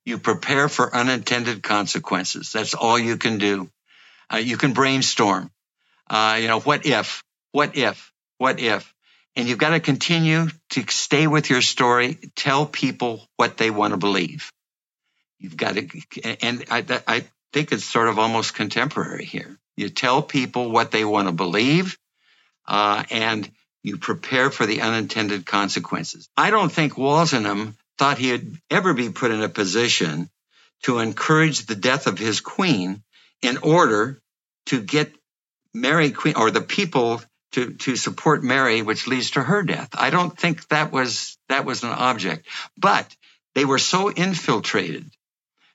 [0.06, 2.51] You prepare for unintended consequences.
[2.51, 3.69] That's all you can do.
[4.32, 5.49] Uh, you can brainstorm.
[6.10, 8.94] Uh, you know, what if, what if, what if?
[9.36, 13.91] And you've got to continue to stay with your story, tell people what they want
[13.91, 14.50] to believe.
[15.39, 15.88] You've got to,
[16.41, 19.58] and I, I think it's sort of almost contemporary here.
[19.76, 21.98] You tell people what they want to believe,
[22.68, 23.50] uh, and
[23.84, 26.28] you prepare for the unintended consequences.
[26.38, 30.30] I don't think Walsingham thought he'd ever be put in a position
[30.84, 33.04] to encourage the death of his queen
[33.41, 34.22] in order
[34.68, 35.13] to get
[35.76, 39.90] Mary Queen or the people to to support Mary, which leads to her death.
[39.94, 43.14] I don't think that was that was an object, but
[43.54, 45.10] they were so infiltrated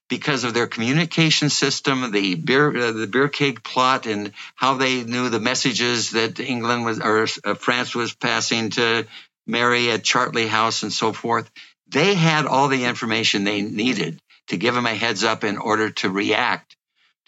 [0.09, 5.05] because of their communication system, the beer uh, the beer keg plot, and how they
[5.05, 9.07] knew the messages that England was or uh, France was passing to
[9.47, 11.51] Mary at Chartley House and so forth.
[11.89, 15.91] They had all the information they needed to give them a heads up in order
[15.91, 16.77] to react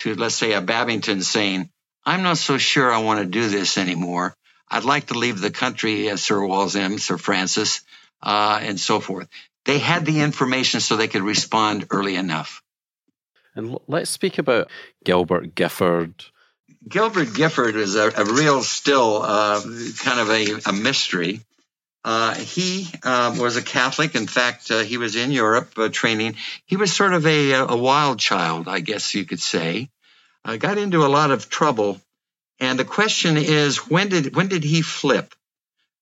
[0.01, 1.71] to, let's say, a Babington saying,
[2.05, 4.35] I'm not so sure I want to do this anymore.
[4.69, 7.83] I'd like to leave the country, as Sir Walsingham, Sir Francis,
[8.23, 9.29] uh, and so forth.
[9.65, 12.63] They had the information so they could respond early enough.
[13.55, 14.71] And let's speak about
[15.05, 16.25] Gilbert Gifford.
[16.89, 19.61] Gilbert Gifford is a, a real, still uh,
[19.99, 21.41] kind of a, a mystery.
[22.05, 24.17] Uh, he uh, was a Catholic.
[24.17, 26.35] In fact, uh, he was in Europe uh, training.
[26.67, 29.89] He was sort of a, a wild child, I guess you could say.
[30.45, 32.01] I got into a lot of trouble.
[32.59, 35.35] And the question is, when did when did he flip?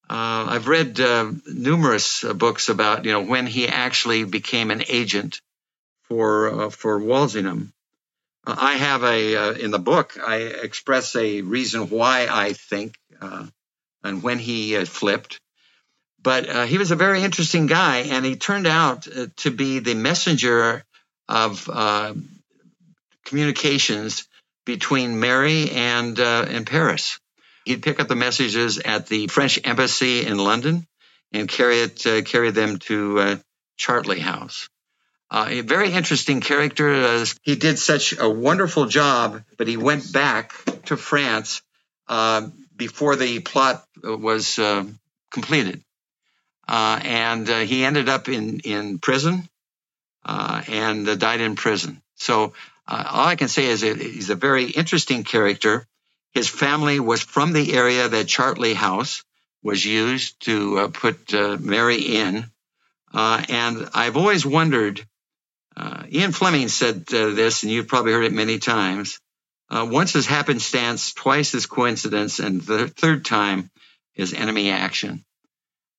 [0.08, 4.82] Uh, I've read uh, numerous uh, books about you know when he actually became an
[4.88, 5.40] agent
[6.08, 7.72] for uh, for Walsingham.
[8.46, 12.98] Uh, I have a uh, in the book I express a reason why I think
[14.02, 15.40] and when he flipped.
[16.22, 20.84] But he was a very interesting guy, and he turned out to be the messenger
[21.28, 21.68] of
[23.24, 24.26] communications
[24.64, 27.18] between Mary and uh, Paris.
[27.64, 30.86] He'd pick up the messages at the French embassy in London
[31.32, 33.36] and carry it uh, carry them to uh,
[33.76, 34.68] Chartley House.
[35.30, 36.92] Uh, a very interesting character.
[36.92, 40.52] Uh, he did such a wonderful job, but he went back
[40.86, 41.62] to France
[42.08, 44.58] uh, before the plot was
[45.30, 45.84] completed,
[46.66, 49.48] and he ended up in in prison
[50.24, 52.02] and died in prison.
[52.16, 52.54] So
[52.90, 55.86] uh, all I can say is he's a very interesting character.
[56.34, 59.24] His family was from the area that Chartley House
[59.62, 62.44] was used to uh, put uh, Mary in.
[63.14, 65.00] Uh, and I've always wondered
[65.76, 69.20] Uh, Ian Fleming said uh, this, and you've probably heard it many times.
[69.70, 73.70] Once is happenstance, twice is coincidence, and the third time
[74.16, 75.24] is enemy action.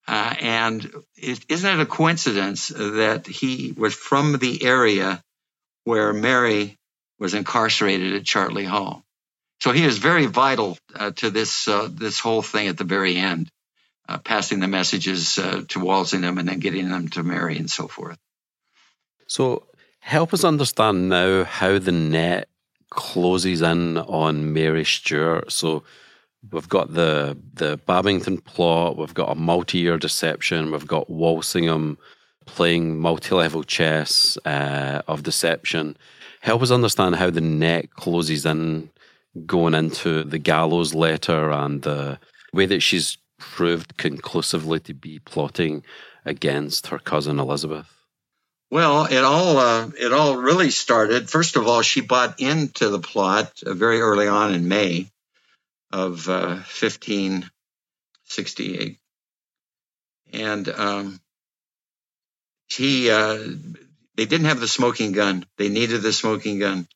[0.08, 5.24] Uh, and is not it a coincidence that he was from the area
[5.86, 6.78] where Mary
[7.22, 9.03] was incarcerated at Chartley Hall?
[9.61, 13.15] So he is very vital uh, to this uh, this whole thing at the very
[13.15, 13.47] end,
[14.09, 17.88] uh, passing the messages uh, to Walsingham and then getting them to Mary and so
[17.88, 18.17] forth.
[19.28, 19.67] So
[19.99, 22.49] help us understand now how the net
[22.89, 25.51] closes in on Mary Stuart.
[25.51, 25.84] So
[26.51, 31.99] we've got the the Babington plot, we've got a multi-year deception, we've got Walsingham
[32.47, 35.95] playing multi-level chess uh, of deception.
[36.42, 38.89] Help us understand how the net closes in
[39.46, 42.20] going into the gallows letter and the
[42.52, 45.84] way that she's proved conclusively to be plotting
[46.26, 48.02] against her cousin Elizabeth.
[48.72, 51.30] Well, it all uh, it all really started.
[51.30, 55.10] First of all, she bought into the plot uh, very early on in May
[55.92, 59.00] of uh, 1568,
[60.32, 61.20] and um,
[62.70, 63.39] he uh,
[64.22, 65.43] they didn't have the smoking gun.
[65.57, 66.88] They needed the smoking gun,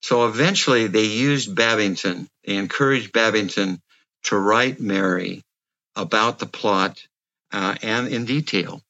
[0.00, 2.28] so eventually they used Babington.
[2.46, 3.82] They encouraged Babington
[4.24, 5.42] to write Mary
[5.94, 6.98] about the plot
[7.52, 8.80] uh, and in detail.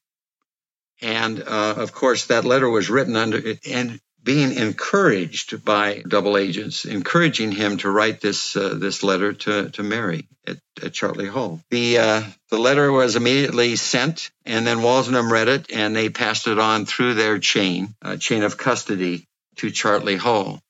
[1.00, 6.84] And uh, of course, that letter was written under and being encouraged by double agents,
[6.84, 11.60] encouraging him to write this uh, this letter to, to Mary at, at Chartley Hall.
[11.70, 16.46] The uh, the letter was immediately sent, and then Walsingham read it, and they passed
[16.46, 20.60] it on through their chain uh, chain of custody to Chartley Hall.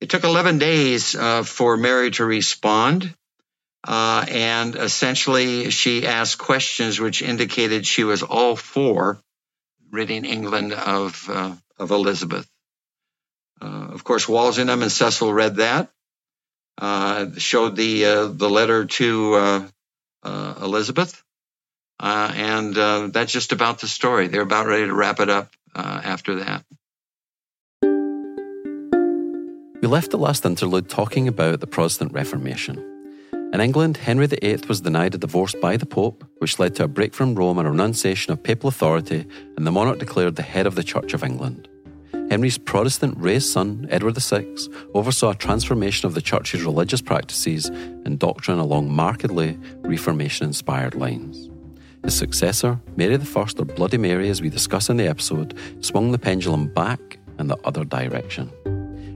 [0.00, 3.14] It took 11 days uh, for Mary to respond.
[3.82, 9.20] Uh, and essentially, she asked questions which indicated she was all for
[9.90, 12.46] ridding England of, uh, of Elizabeth.
[13.60, 15.90] Uh, of course, Walsingham and Cecil read that,
[16.78, 19.66] uh, showed the, uh, the letter to uh,
[20.22, 21.22] uh, Elizabeth,
[21.98, 22.74] and
[23.12, 24.28] that's just about the story.
[24.28, 26.64] They're about ready to wrap it up after that.
[29.82, 32.92] We left the last interlude talking about the Protestant Reformation.
[33.52, 36.88] In England, Henry VIII was denied a divorce by the Pope, which led to a
[36.88, 39.24] break from Rome and a renunciation of papal authority,
[39.56, 41.68] and the monarch declared the head of the Church of England.
[42.30, 44.44] Henry's Protestant raised son, Edward VI,
[44.94, 51.48] oversaw a transformation of the Church's religious practices and doctrine along markedly Reformation inspired lines.
[52.02, 56.18] His successor, Mary I, or Bloody Mary, as we discuss in the episode, swung the
[56.18, 58.50] pendulum back in the other direction.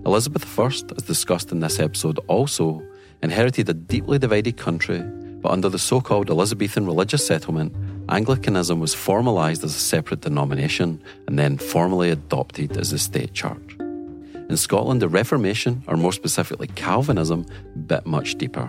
[0.07, 2.81] Elizabeth I, as discussed in this episode, also
[3.25, 5.01] inherited a deeply divided country,
[5.43, 7.75] but under the so called Elizabethan religious settlement,
[8.11, 13.77] Anglicanism was formalised as a separate denomination and then formally adopted as the state church.
[13.79, 17.47] In Scotland, the Reformation, or more specifically Calvinism,
[17.87, 18.69] bit much deeper.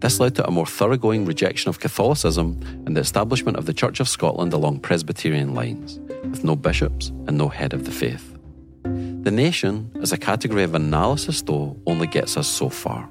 [0.00, 4.00] This led to a more thoroughgoing rejection of Catholicism and the establishment of the Church
[4.00, 8.36] of Scotland along Presbyterian lines, with no bishops and no head of the faith.
[8.82, 13.08] The nation, as a category of analysis, though, only gets us so far.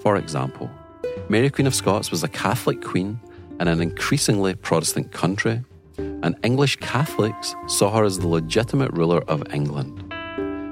[0.00, 0.70] For example,
[1.28, 3.20] Mary Queen of Scots was a Catholic queen
[3.60, 5.64] in an increasingly Protestant country,
[5.98, 10.02] and English Catholics saw her as the legitimate ruler of England.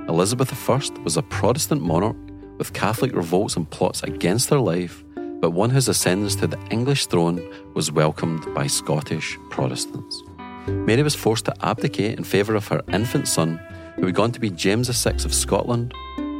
[0.08, 2.16] Elizabeth I was a Protestant monarch
[2.58, 5.02] with Catholic revolts and plots against her life,
[5.40, 7.42] but one whose ascendance to the English throne
[7.74, 10.22] was welcomed by Scottish Protestants.
[10.66, 13.60] Mary was forced to abdicate in favour of her infant son,
[13.96, 15.94] who had gone to be James VI of Scotland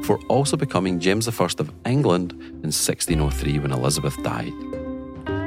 [0.04, 4.52] before also becoming James I of England in 1603 when Elizabeth died.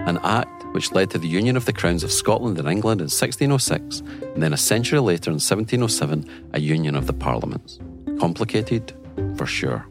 [0.08, 3.10] An act which led to the union of the crowns of Scotland and England in
[3.10, 4.00] 1606,
[4.34, 7.78] and then a century later in 1707, a union of the parliaments.
[8.18, 8.94] Complicated,
[9.36, 9.86] for sure.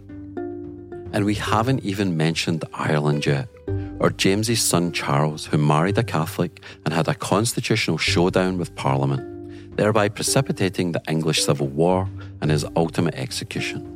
[1.12, 3.50] And we haven't even mentioned Ireland yet,
[3.98, 9.76] or James's son Charles, who married a Catholic and had a constitutional showdown with Parliament,
[9.76, 12.08] thereby precipitating the English Civil War
[12.40, 13.95] and his ultimate execution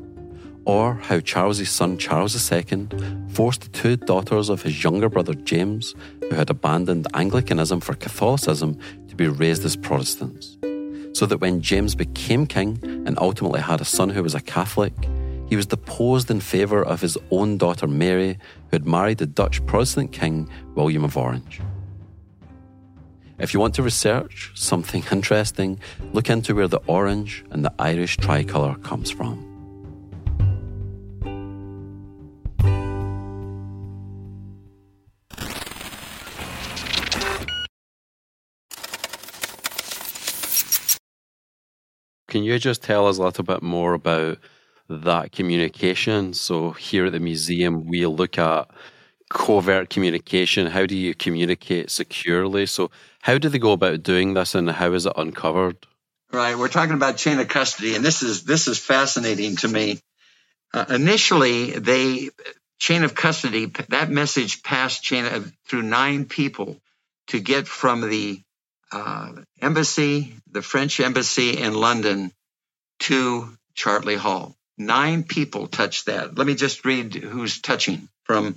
[0.65, 2.89] or how Charles's son Charles II
[3.29, 8.79] forced the two daughters of his younger brother James, who had abandoned Anglicanism for Catholicism,
[9.09, 10.57] to be raised as Protestants.
[11.13, 14.95] So that when James became king and ultimately had a son who was a Catholic,
[15.49, 18.39] he was deposed in favour of his own daughter Mary,
[18.71, 21.61] who had married the Dutch Protestant king William of Orange.
[23.41, 25.81] If you want to research something interesting,
[26.13, 29.50] look into where the orange and the Irish tricolour comes from.
[42.31, 44.39] Can you just tell us a little bit more about
[44.89, 46.33] that communication?
[46.33, 48.71] So, here at the museum, we look at
[49.29, 50.69] covert communication.
[50.69, 52.67] How do you communicate securely?
[52.67, 55.87] So, how do they go about doing this and how is it uncovered?
[56.33, 56.57] Right.
[56.57, 59.99] We're talking about chain of custody, and this is this is fascinating to me.
[60.73, 62.31] Uh, initially, they
[62.79, 66.77] chain of custody that message passed chain of, through nine people
[67.27, 68.41] to get from the
[68.93, 72.33] uh, embassy, the French embassy in London,
[73.01, 74.57] to Chartley Hall.
[74.79, 76.37] Nine people touched that.
[76.37, 78.57] Let me just read who's touching from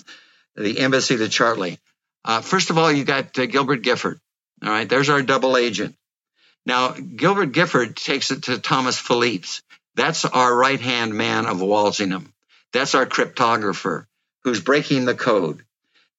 [0.55, 1.79] the embassy to Chartley.
[2.25, 4.19] Uh, first of all, you got uh, Gilbert Gifford.
[4.63, 5.95] All right, there's our double agent.
[6.65, 9.61] Now, Gilbert Gifford takes it to Thomas Phelippes.
[9.95, 12.33] That's our right hand man of Walsingham.
[12.71, 14.05] That's our cryptographer
[14.43, 15.63] who's breaking the code.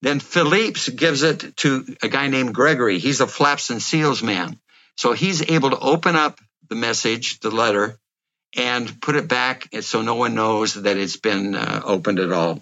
[0.04, 2.98] Then Phelippes gives it to a guy named Gregory.
[2.98, 4.60] He's a flaps and seals man.
[4.98, 6.38] So he's able to open up
[6.68, 7.98] the message, the letter,
[8.54, 12.60] and put it back so no one knows that it's been uh, opened at all.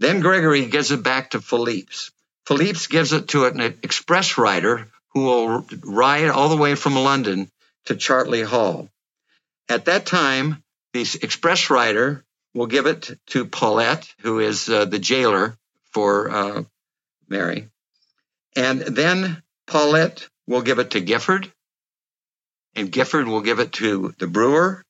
[0.00, 2.10] Then Gregory gives it back to Phelippes.
[2.44, 7.50] Phelippes gives it to an express rider who will ride all the way from London
[7.86, 8.90] to Chartley Hall.
[9.66, 10.62] At that time,
[10.92, 12.22] the express rider
[12.52, 15.56] will give it to Paulet, who is uh, the jailer
[15.92, 16.62] for uh,
[17.28, 17.68] Mary.
[18.56, 21.50] And then Paulet will give it to Gifford,
[22.74, 24.84] and Gifford will give it to the brewer,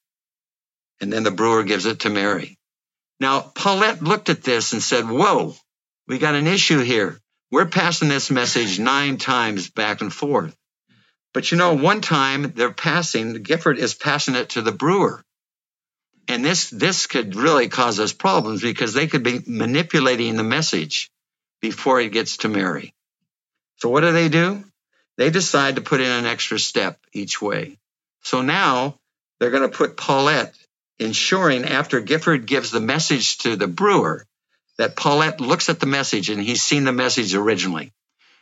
[1.00, 2.58] and then the brewer gives it to Mary.
[3.20, 5.54] Now, Paulet looked at this and said, Whoa,
[6.08, 7.20] we got an issue here.
[7.52, 10.56] We're passing this message nine times back and forth.
[11.32, 15.22] But you know, one time they're passing, Gifford is passing it to the brewer.
[16.26, 21.11] And this, this could really cause us problems because they could be manipulating the message
[21.62, 22.92] before it gets to Mary.
[23.76, 24.64] So what do they do?
[25.16, 27.78] They decide to put in an extra step each way.
[28.22, 28.98] So now
[29.38, 30.52] they're going to put Paulet
[30.98, 34.26] ensuring after Gifford gives the message to the brewer
[34.78, 37.92] that Paulet looks at the message and he's seen the message originally.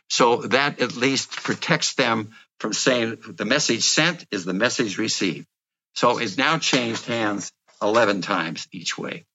[0.09, 5.47] So that at least protects them from saying the message sent is the message received.
[5.93, 7.51] So it's now changed hands
[7.81, 9.25] 11 times each way.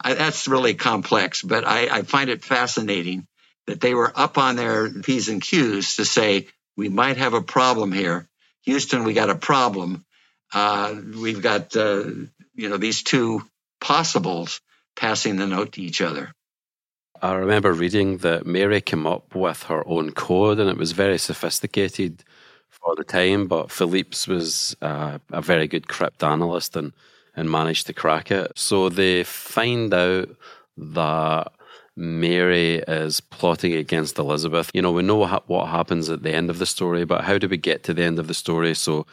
[0.00, 3.26] I, that's really complex, but I, I find it fascinating
[3.66, 6.46] that they were up on their P's and Q's to say,
[6.76, 8.28] we might have a problem here.
[8.62, 10.04] Houston, we got a problem.
[10.52, 12.04] Uh, we've got, uh,
[12.54, 13.42] you know, these two
[13.80, 14.60] possibles
[14.94, 16.32] passing the note to each other.
[17.20, 21.18] I remember reading that Mary came up with her own code and it was very
[21.18, 22.22] sophisticated
[22.68, 26.92] for the time, but Phelippes was uh, a very good cryptanalyst and
[27.36, 28.50] and managed to crack it.
[28.56, 30.30] So they find out
[30.78, 31.52] that
[31.96, 34.70] Mary is plotting against Elizabeth.
[34.74, 37.48] You know, we know what happens at the end of the story, but how do
[37.48, 38.74] we get to the end of the story?
[38.74, 39.06] So,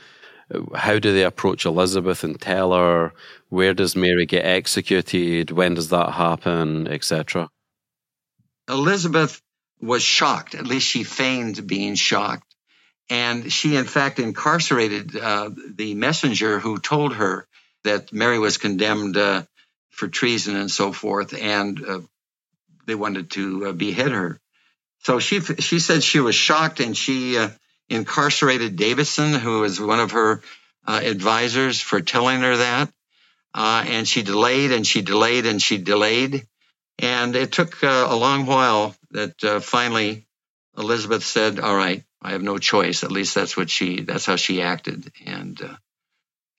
[0.54, 3.14] uh, how do they approach Elizabeth and tell her?
[3.48, 5.52] Where does Mary get executed?
[5.52, 7.50] When does that happen, etc.?
[8.68, 9.42] Elizabeth
[9.82, 10.56] was shocked.
[10.56, 12.54] At least she feigned being shocked.
[13.10, 17.48] And she, in fact, incarcerated uh, the messenger who told her
[17.84, 19.44] that Mary was condemned uh,
[19.90, 22.00] for treason and so forth, and uh,
[22.86, 24.40] they wanted to uh, behead her.
[25.00, 27.50] So she she said she was shocked, and she uh,
[27.90, 30.42] incarcerated Davison, who was one of her
[30.88, 32.92] uh, advisors, for telling her that.
[33.54, 36.48] Uh, and she delayed, and she delayed, and she delayed,
[37.00, 40.26] and it took a long while that finally
[40.78, 44.38] Elizabeth said, "All right, I have no choice." At least that's what she that's how
[44.38, 45.78] she acted, and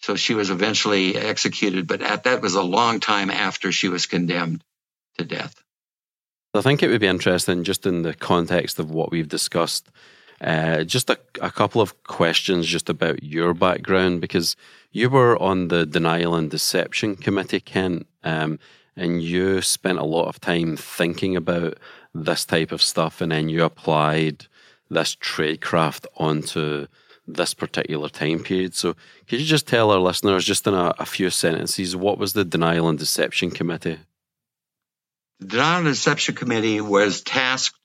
[0.05, 4.05] so she was eventually executed, but at, that was a long time after she was
[4.05, 4.63] condemned
[5.17, 5.64] to death.
[6.55, 9.91] I think it would be interesting, just in the context of what we've discussed,
[10.41, 14.55] uh, just a, a, couple of questions just about your background, because
[14.93, 18.59] you were on the Denial and Deception Committee, Kent, um,
[18.97, 21.79] and you spent a lot of time thinking about
[22.15, 24.47] this type of stuff, and then you applied
[24.89, 26.87] this tradecraft onto
[27.27, 28.75] this particular time period.
[28.75, 28.95] So,
[29.27, 32.45] could you just tell our listeners, just in a, a few sentences, what was the
[32.45, 33.99] Denial and Deception Committee?
[35.41, 37.79] The Denial and Deception Committee was tasked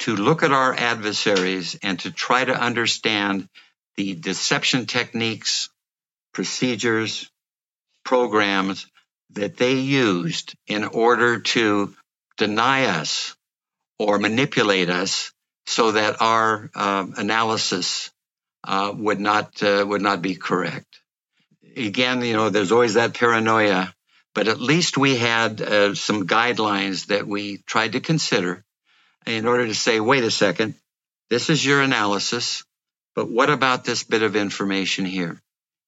[0.00, 3.48] to look at our adversaries and to try to understand
[3.96, 5.68] the deception techniques,
[6.32, 7.30] procedures,
[8.04, 8.86] programs
[9.30, 11.94] that they used in order to
[12.38, 13.36] deny us
[13.98, 15.32] or manipulate us
[15.66, 18.10] so that our uh, analysis
[18.64, 21.00] uh, would not uh, would not be correct.
[21.76, 23.94] Again, you know, there's always that paranoia,
[24.34, 28.64] but at least we had uh, some guidelines that we tried to consider
[29.26, 30.74] in order to say, wait a second,
[31.28, 32.64] this is your analysis,
[33.14, 35.40] but what about this bit of information here?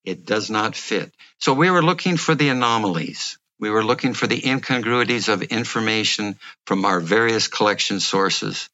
[0.04, 1.12] It does not fit.
[1.38, 3.38] So we were looking for the anomalies.
[3.58, 6.36] We were looking for the incongruities of information
[6.66, 8.68] from our various collection sources,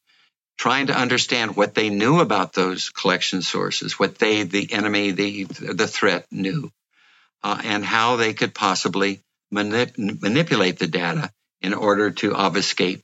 [0.57, 5.45] trying to understand what they knew about those collection sources, what they, the enemy, the,
[5.45, 6.73] the threat knew,
[7.43, 9.21] uh, and how they could possibly
[9.53, 11.31] manip- manipulate the data
[11.61, 13.03] in order to obfuscate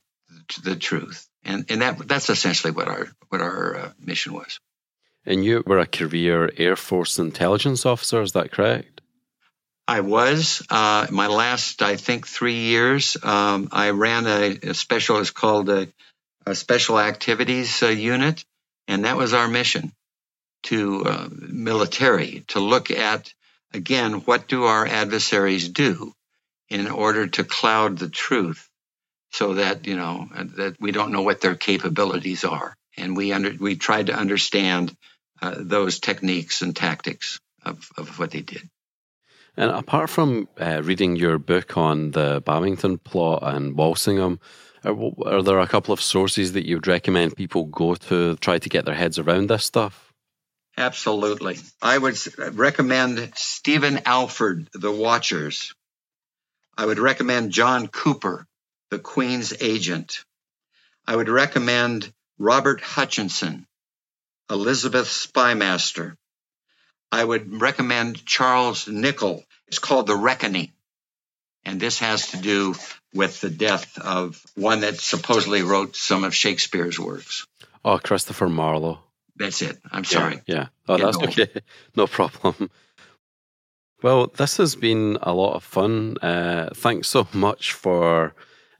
[0.63, 1.27] the truth.
[1.43, 4.59] And, and that, that's essentially what our, what our uh, mission was.
[5.25, 9.01] And you were a career Air Force intelligence officer, is that correct?
[9.87, 10.65] I was.
[10.69, 15.69] Uh, my last, I think, three years, um, I ran a, a, special, it's called
[15.69, 15.87] a,
[16.45, 18.43] a Special Activities uh, Unit,
[18.87, 19.91] and that was our mission
[20.63, 23.31] to uh, military to look at,
[23.73, 26.14] again, what do our adversaries do
[26.69, 28.69] in order to cloud the truth
[29.31, 32.75] so that, you know, that we don't know what their capabilities are.
[32.97, 34.95] And we under, we tried to understand
[35.41, 38.69] uh, those techniques and tactics of, of what they did.
[39.57, 44.39] And apart from uh, reading your book on the Babington plot and Walsingham,
[44.83, 44.95] are,
[45.25, 48.69] are, there a couple of sources that you would recommend people go to try to
[48.69, 50.13] get their heads around this stuff?
[50.77, 51.57] Absolutely.
[51.81, 52.17] I would
[52.53, 55.73] recommend Stephen Alford, The Watchers.
[56.77, 58.47] I would recommend John Cooper,
[58.91, 60.23] The Queen's Agent.
[61.07, 63.65] I would recommend Robert Hutchinson,
[64.49, 66.15] Elizabeth Spymaster.
[67.11, 69.43] I would recommend Charles Nicholl.
[69.67, 70.71] It's called The Reckoning.
[71.63, 72.75] And this has to do
[73.13, 77.47] with the death of one that supposedly wrote some of Shakespeare's works.
[77.83, 78.99] Oh, Christopher Marlowe.
[79.35, 79.77] That's it.
[79.91, 80.41] I'm sorry.
[80.45, 80.55] Yeah.
[80.55, 80.67] yeah.
[80.87, 81.47] Oh, that's okay.
[81.95, 82.69] No problem.
[84.01, 86.17] Well, this has been a lot of fun.
[86.21, 88.33] Uh, thanks so much for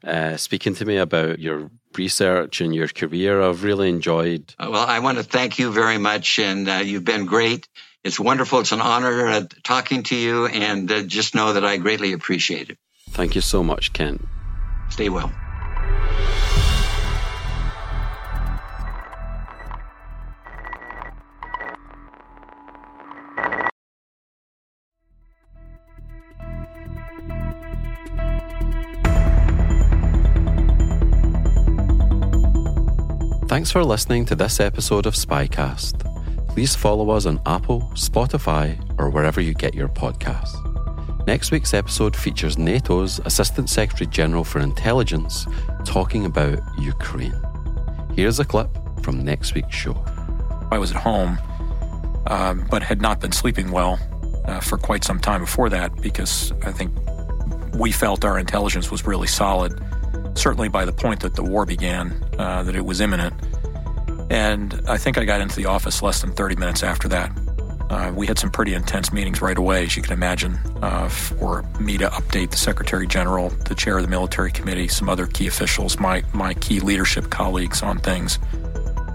[0.04, 3.42] uh, speaking to me about your research and your career.
[3.42, 4.54] I've really enjoyed.
[4.58, 7.68] Uh, well, I want to thank you very much, and uh, you've been great.
[8.04, 8.60] It's wonderful.
[8.60, 12.70] It's an honor uh, talking to you, and uh, just know that I greatly appreciate
[12.70, 12.78] it.
[13.10, 14.24] Thank you so much, Kent.
[14.90, 15.32] Stay well.
[33.56, 36.46] Thanks for listening to this episode of Spycast.
[36.46, 40.54] Please follow us on Apple, Spotify, or wherever you get your podcasts.
[41.26, 45.46] Next week's episode features NATO's Assistant Secretary General for Intelligence
[45.86, 47.34] talking about Ukraine.
[48.14, 48.68] Here's a clip
[49.00, 50.04] from next week's show.
[50.70, 51.38] I was at home,
[52.26, 53.98] um, but had not been sleeping well
[54.44, 56.92] uh, for quite some time before that because I think
[57.72, 59.82] we felt our intelligence was really solid
[60.36, 63.34] certainly by the point that the war began, uh, that it was imminent.
[64.30, 67.30] And I think I got into the office less than 30 minutes after that.
[67.88, 71.62] Uh, we had some pretty intense meetings right away, as you can imagine, uh, for
[71.78, 75.46] me to update the Secretary General, the chair of the military committee, some other key
[75.46, 78.40] officials, my, my key leadership colleagues on things.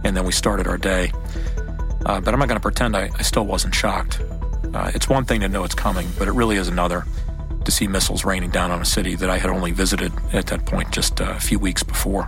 [0.05, 1.11] And then we started our day.
[2.05, 4.21] Uh, but I'm not going to pretend I, I, still wasn't shocked.
[4.73, 7.05] Uh, it's one thing to know it's coming, but it really is another
[7.63, 10.65] to see missiles raining down on a city that I had only visited at that
[10.65, 12.27] point just a few weeks before.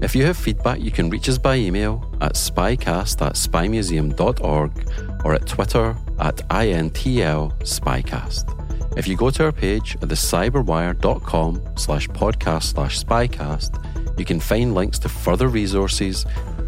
[0.00, 5.34] If you have feedback, you can reach us by email at spycast at spymuseum.org or
[5.34, 8.96] at Twitter at INTL Spycast.
[8.96, 14.72] If you go to our page at thecyberwire.com slash podcast slash spycast, you can find
[14.72, 16.24] links to further resources,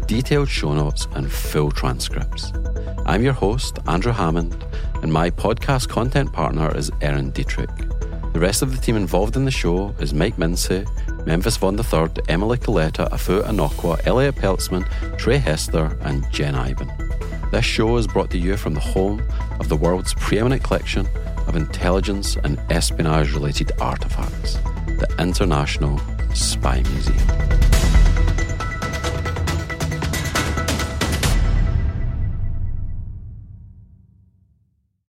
[0.07, 2.51] detailed show notes, and full transcripts.
[3.05, 4.61] I'm your host, Andrew Hammond,
[5.01, 7.69] and my podcast content partner is Erin Dietrich.
[8.33, 10.87] The rest of the team involved in the show is Mike Mincy,
[11.25, 14.85] Memphis Von to Emily Coletta, Afua Anokwa, Elliot Peltzman,
[15.17, 16.91] Trey Hester, and Jen Eiben.
[17.51, 19.21] This show is brought to you from the home
[19.59, 21.07] of the world's preeminent collection
[21.47, 24.55] of intelligence and espionage related artifacts,
[24.85, 25.99] the International
[26.33, 27.70] Spy Museum.